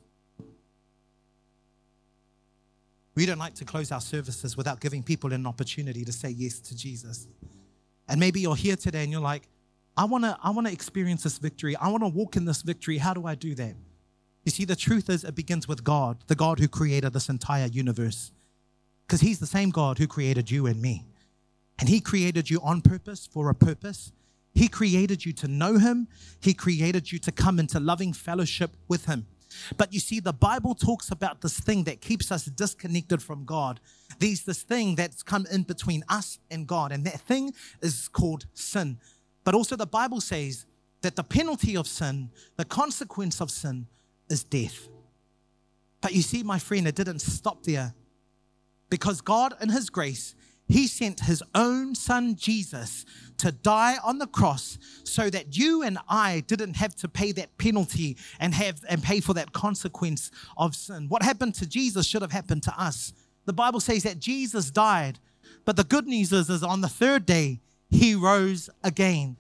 We 3.16 3.26
don't 3.26 3.40
like 3.40 3.56
to 3.56 3.66
close 3.66 3.92
our 3.92 4.02
services 4.02 4.56
without 4.56 4.80
giving 4.80 5.04
people 5.04 5.34
an 5.34 5.46
opportunity 5.46 6.06
to 6.06 6.12
say 6.12 6.30
yes 6.30 6.60
to 6.62 6.78
Jesus. 6.78 7.28
And 8.08 8.20
maybe 8.20 8.40
you're 8.40 8.56
here 8.56 8.76
today 8.76 9.04
and 9.04 9.12
you're 9.12 9.22
like, 9.22 9.48
I 10.00 10.06
want 10.06 10.24
to 10.24 10.38
I 10.42 10.52
want 10.52 10.66
to 10.66 10.72
experience 10.72 11.24
this 11.24 11.40
victory. 11.40 11.76
I 11.76 11.90
want 11.90 12.04
to 12.04 12.08
walk 12.08 12.38
in 12.38 12.46
this 12.46 12.62
victory. 12.62 13.00
How 13.00 13.14
do 13.14 13.28
I 13.28 13.36
do 13.36 13.54
that? 13.56 13.76
You 14.46 14.52
see 14.52 14.64
the 14.64 14.78
truth 14.78 15.10
is 15.10 15.26
it 15.26 15.36
begins 15.36 15.68
with 15.68 15.84
God, 15.84 16.24
the 16.28 16.36
God 16.36 16.58
who 16.60 16.70
created 16.70 17.12
this 17.12 17.28
entire 17.28 17.66
universe. 17.66 18.32
Cuz 19.10 19.20
he's 19.20 19.40
the 19.40 19.46
same 19.46 19.72
God 19.72 19.98
who 19.98 20.08
created 20.08 20.50
you 20.50 20.68
and 20.68 20.82
me. 20.82 21.06
And 21.78 21.90
he 21.90 22.00
created 22.00 22.50
you 22.50 22.62
on 22.62 22.80
purpose 22.80 23.28
for 23.28 23.50
a 23.50 23.54
purpose. 23.54 24.14
He 24.54 24.70
created 24.70 25.26
you 25.26 25.34
to 25.34 25.50
know 25.50 25.78
him. 25.78 26.08
He 26.40 26.54
created 26.54 27.12
you 27.12 27.20
to 27.20 27.32
come 27.34 27.60
into 27.60 27.78
loving 27.78 28.14
fellowship 28.14 28.78
with 28.88 29.04
him. 29.04 29.28
But 29.76 29.94
you 29.94 30.00
see, 30.00 30.22
the 30.22 30.32
Bible 30.32 30.76
talks 30.76 31.12
about 31.12 31.42
this 31.42 31.60
thing 31.60 31.84
that 31.84 32.00
keeps 32.00 32.32
us 32.32 32.46
disconnected 32.46 33.22
from 33.22 33.44
God. 33.44 33.82
There's 34.20 34.44
this 34.44 34.64
thing 34.64 34.96
that's 34.96 35.24
come 35.24 35.46
in 35.52 35.64
between 35.64 36.04
us 36.08 36.40
and 36.50 36.68
God, 36.68 36.94
and 36.94 37.04
that 37.06 37.20
thing 37.22 37.54
is 37.82 38.08
called 38.08 38.46
sin. 38.54 39.00
But 39.50 39.56
also, 39.56 39.76
the 39.76 39.88
Bible 39.88 40.22
says 40.22 40.68
that 41.02 41.16
the 41.16 41.24
penalty 41.24 41.76
of 41.76 41.88
sin, 41.88 42.30
the 42.56 42.66
consequence 42.66 43.42
of 43.42 43.50
sin, 43.50 43.88
is 44.30 44.44
death. 44.44 44.88
But 46.02 46.14
you 46.14 46.22
see, 46.22 46.44
my 46.44 46.60
friend, 46.60 46.88
it 46.88 46.94
didn't 46.94 47.18
stop 47.18 47.64
there. 47.64 47.96
Because 48.92 49.22
God, 49.22 49.56
in 49.60 49.70
His 49.70 49.90
grace, 49.90 50.36
He 50.68 50.86
sent 50.86 51.22
His 51.22 51.42
own 51.56 51.96
Son, 51.96 52.36
Jesus, 52.36 53.08
to 53.38 53.52
die 53.52 53.98
on 54.04 54.20
the 54.20 54.28
cross 54.28 54.78
so 55.04 55.32
that 55.32 55.58
you 55.58 55.82
and 55.82 55.98
I 56.08 56.44
didn't 56.46 56.76
have 56.76 56.94
to 56.98 57.08
pay 57.08 57.32
that 57.32 57.58
penalty 57.58 58.18
and 58.40 58.54
have 58.54 58.82
and 58.88 59.02
pay 59.02 59.20
for 59.20 59.34
that 59.34 59.52
consequence 59.52 60.30
of 60.58 60.76
sin. 60.76 61.08
What 61.10 61.24
happened 61.24 61.56
to 61.56 61.66
Jesus 61.66 62.06
should 62.06 62.22
have 62.22 62.32
happened 62.32 62.62
to 62.66 62.80
us. 62.80 63.14
The 63.46 63.54
Bible 63.54 63.80
says 63.80 64.04
that 64.04 64.20
Jesus 64.20 64.70
died, 64.70 65.18
but 65.66 65.76
the 65.76 65.84
good 65.84 66.06
news 66.06 66.32
is, 66.32 66.52
is 66.52 66.62
on 66.62 66.82
the 66.82 66.88
third 66.88 67.26
day, 67.26 67.62
he 67.90 68.16
rose 68.16 68.70
again. 68.84 69.38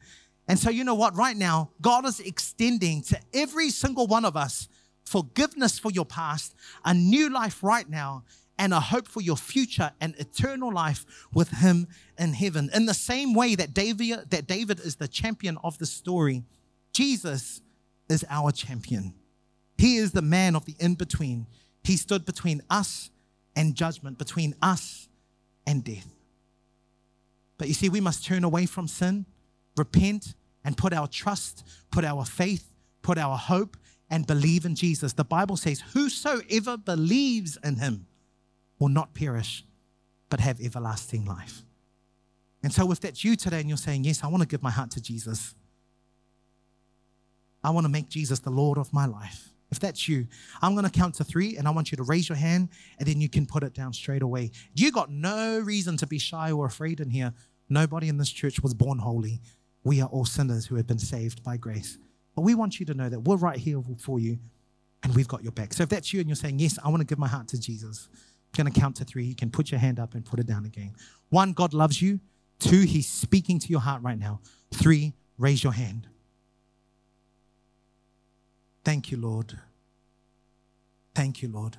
And 0.48 0.58
so, 0.58 0.70
you 0.70 0.84
know 0.84 0.96
what? 0.96 1.16
Right 1.16 1.38
now, 1.38 1.70
God 1.82 2.06
is 2.06 2.20
extending 2.20 3.04
to 3.04 3.20
every 3.34 3.70
single 3.70 4.08
one 4.08 4.26
of 4.26 4.36
us 4.36 4.68
forgiveness 5.06 5.80
for 5.80 5.92
your 5.92 6.06
past, 6.06 6.56
a 6.86 6.94
new 6.94 7.30
life 7.30 7.64
right 7.64 7.90
now, 7.90 8.24
and 8.58 8.74
a 8.74 8.80
hope 8.80 9.08
for 9.08 9.22
your 9.22 9.38
future 9.38 9.92
and 10.02 10.14
eternal 10.18 10.72
life 10.72 11.06
with 11.34 11.50
Him 11.50 11.88
in 12.18 12.34
heaven. 12.34 12.70
In 12.74 12.86
the 12.86 12.94
same 12.94 13.34
way 13.34 13.56
that 13.56 13.74
David, 13.74 14.30
that 14.30 14.48
David 14.48 14.80
is 14.80 14.96
the 14.96 15.08
champion 15.08 15.58
of 15.64 15.78
the 15.78 15.86
story, 15.86 16.44
Jesus 16.92 17.62
is 18.10 18.26
our 18.30 18.52
champion. 18.52 19.14
He 19.78 19.96
is 19.98 20.12
the 20.12 20.22
man 20.22 20.56
of 20.56 20.66
the 20.66 20.76
in 20.80 20.96
between. 20.96 21.48
He 21.84 21.96
stood 21.96 22.26
between 22.26 22.62
us 22.70 23.12
and 23.56 23.76
judgment, 23.76 24.18
between 24.18 24.56
us 24.62 25.08
and 25.66 25.84
death. 25.84 26.18
But 27.60 27.67
you 27.67 27.76
see, 27.76 27.89
we 27.89 28.02
must 28.02 28.26
turn 28.26 28.43
away 28.43 28.65
from 28.65 28.88
sin, 28.88 29.28
repent, 29.78 30.34
and 30.63 30.76
put 30.76 30.93
our 30.93 31.08
trust, 31.08 31.67
put 31.91 32.04
our 32.04 32.26
faith, 32.26 32.72
put 33.04 33.19
our 33.19 33.38
hope, 33.38 33.78
and 34.10 34.26
believe 34.26 34.65
in 34.65 34.74
Jesus. 34.74 35.13
The 35.13 35.24
Bible 35.24 35.58
says, 35.58 35.82
Whosoever 35.93 36.78
believes 36.78 37.60
in 37.63 37.76
him 37.76 38.08
will 38.80 38.89
not 38.89 39.13
perish, 39.13 39.65
but 40.30 40.39
have 40.39 40.60
everlasting 40.60 41.26
life. 41.26 41.62
And 42.63 42.74
so, 42.74 42.91
if 42.91 43.00
that's 43.02 43.24
you 43.24 43.36
today 43.36 43.60
and 43.60 43.69
you're 43.69 43.78
saying, 43.78 44.06
Yes, 44.06 44.24
I 44.24 44.28
want 44.28 44.41
to 44.41 44.48
give 44.48 44.63
my 44.63 44.72
heart 44.72 44.91
to 44.91 45.02
Jesus, 45.02 45.54
I 47.63 47.69
want 47.72 47.86
to 47.86 47.91
make 47.91 48.10
Jesus 48.10 48.39
the 48.39 48.50
Lord 48.50 48.78
of 48.78 48.93
my 48.93 49.06
life. 49.06 49.50
If 49.71 49.79
that's 49.79 50.08
you, 50.08 50.27
I'm 50.62 50.73
going 50.73 50.86
to 50.86 50.91
count 50.91 51.15
to 51.15 51.23
three 51.23 51.58
and 51.58 51.67
I 51.67 51.71
want 51.71 51.91
you 51.91 51.97
to 51.97 52.03
raise 52.03 52.27
your 52.27 52.38
hand 52.38 52.69
and 52.97 53.08
then 53.08 53.21
you 53.21 53.29
can 53.29 53.45
put 53.45 53.63
it 53.63 53.73
down 53.73 53.93
straight 53.93 54.23
away. 54.23 54.51
You 54.73 54.91
got 54.91 55.12
no 55.12 55.60
reason 55.60 55.95
to 55.97 56.08
be 56.08 56.17
shy 56.17 56.51
or 56.51 56.65
afraid 56.65 56.99
in 56.99 57.10
here. 57.10 57.34
Nobody 57.69 58.10
in 58.10 58.17
this 58.17 58.32
church 58.32 58.62
was 58.62 58.73
born 58.73 58.97
holy. 58.97 59.41
We 59.84 60.01
are 60.01 60.10
all 60.10 60.25
sinners 60.25 60.65
who 60.65 60.75
have 60.75 60.88
been 60.88 60.99
saved 60.99 61.43
by 61.43 61.58
grace. 61.58 61.97
But 62.36 62.41
we 62.41 62.55
want 62.55 62.79
you 62.79 62.86
to 62.88 62.93
know 62.93 63.10
that 63.10 63.19
we're 63.19 63.36
right 63.36 63.58
here 63.58 63.82
for 63.99 64.19
you 64.19 64.39
and 65.03 65.15
we've 65.15 65.27
got 65.27 65.43
your 65.43 65.51
back. 65.51 65.73
So 65.73 65.84
if 65.84 65.89
that's 65.89 66.13
you 66.13 66.19
and 66.19 66.27
you're 66.27 66.36
saying, 66.36 66.60
Yes, 66.60 66.79
I 66.84 66.89
want 66.89 67.01
to 67.01 67.05
give 67.05 67.19
my 67.19 67.27
heart 67.27 67.47
to 67.49 67.60
Jesus, 67.60 68.10
I'm 68.12 68.63
going 68.63 68.73
to 68.73 68.79
count 68.79 68.95
to 68.97 69.05
three. 69.05 69.25
You 69.25 69.36
can 69.36 69.51
put 69.51 69.71
your 69.71 69.79
hand 69.79 69.99
up 69.99 70.15
and 70.15 70.25
put 70.25 70.39
it 70.39 70.47
down 70.47 70.65
again. 70.65 70.93
One, 71.29 71.53
God 71.53 71.73
loves 71.73 72.01
you. 72.01 72.19
Two, 72.60 72.82
He's 72.82 73.08
speaking 73.08 73.60
to 73.60 73.67
your 73.67 73.79
heart 73.79 74.01
right 74.01 74.17
now. 74.17 74.41
Three, 74.73 75.13
raise 75.38 75.63
your 75.63 75.73
hand. 75.73 76.08
Thank 78.89 79.12
you, 79.12 79.17
Lord. 79.17 79.54
Thank 81.13 81.43
you, 81.43 81.47
Lord. 81.47 81.78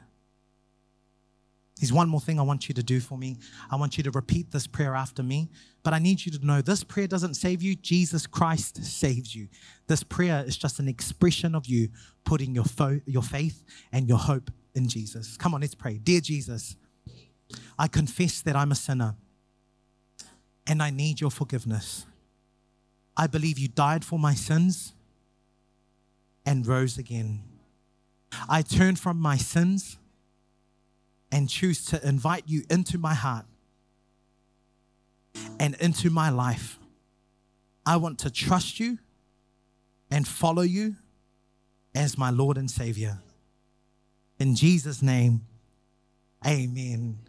There's 1.77 1.93
one 1.93 2.09
more 2.09 2.21
thing 2.21 2.39
I 2.39 2.45
want 2.45 2.69
you 2.69 2.75
to 2.77 2.85
do 2.85 3.01
for 3.01 3.19
me. 3.19 3.39
I 3.69 3.75
want 3.75 3.97
you 3.97 4.05
to 4.05 4.13
repeat 4.13 4.53
this 4.53 4.69
prayer 4.69 4.95
after 4.95 5.25
me. 5.25 5.51
But 5.83 5.93
I 5.93 5.99
need 5.99 6.25
you 6.25 6.31
to 6.31 6.47
know 6.47 6.63
this 6.63 6.85
prayer 6.85 7.09
doesn't 7.09 7.35
save 7.35 7.63
you. 7.63 7.75
Jesus 7.75 8.29
Christ 8.29 8.85
saves 8.85 9.35
you. 9.35 9.49
This 9.89 10.05
prayer 10.05 10.45
is 10.47 10.57
just 10.57 10.79
an 10.79 10.87
expression 10.87 11.57
of 11.57 11.67
you 11.67 11.89
putting 12.23 12.55
your, 12.55 12.63
fo- 12.63 13.01
your 13.07 13.25
faith 13.25 13.65
and 13.91 14.09
your 14.09 14.19
hope 14.19 14.49
in 14.77 14.89
Jesus. 14.89 15.37
Come 15.37 15.53
on, 15.53 15.63
let's 15.63 15.75
pray. 15.75 15.99
Dear 15.99 16.21
Jesus, 16.21 16.77
I 17.77 17.89
confess 17.89 18.41
that 18.43 18.55
I'm 18.55 18.71
a 18.71 18.77
sinner 18.77 19.17
and 20.65 20.81
I 20.81 20.91
need 20.91 21.21
your 21.21 21.33
forgiveness. 21.33 22.07
I 23.17 23.27
believe 23.27 23.59
you 23.59 23.67
died 23.67 24.05
for 24.05 24.17
my 24.17 24.35
sins 24.35 24.95
and 26.45 26.67
rose 26.67 26.99
again. 26.99 27.43
I 28.49 28.63
turn 28.63 28.97
from 28.97 29.19
my 29.19 29.37
sins 29.37 29.99
and 31.33 31.49
choose 31.49 31.85
to 31.87 32.07
invite 32.07 32.45
you 32.47 32.65
into 32.71 32.99
my 32.99 33.15
heart 33.15 33.47
and 35.59 35.75
into 35.77 36.11
my 36.11 36.31
life. 36.31 36.79
I 37.87 37.97
want 37.97 38.19
to 38.21 38.31
trust 38.31 38.81
you 38.81 38.99
and 40.11 40.27
follow 40.27 40.63
you 40.63 40.97
as 41.95 42.19
my 42.19 42.31
Lord 42.31 42.57
and 42.57 42.71
Savior. 42.71 43.19
In 44.39 44.55
Jesus' 44.55 45.03
name, 45.03 45.43
amen. 46.47 47.21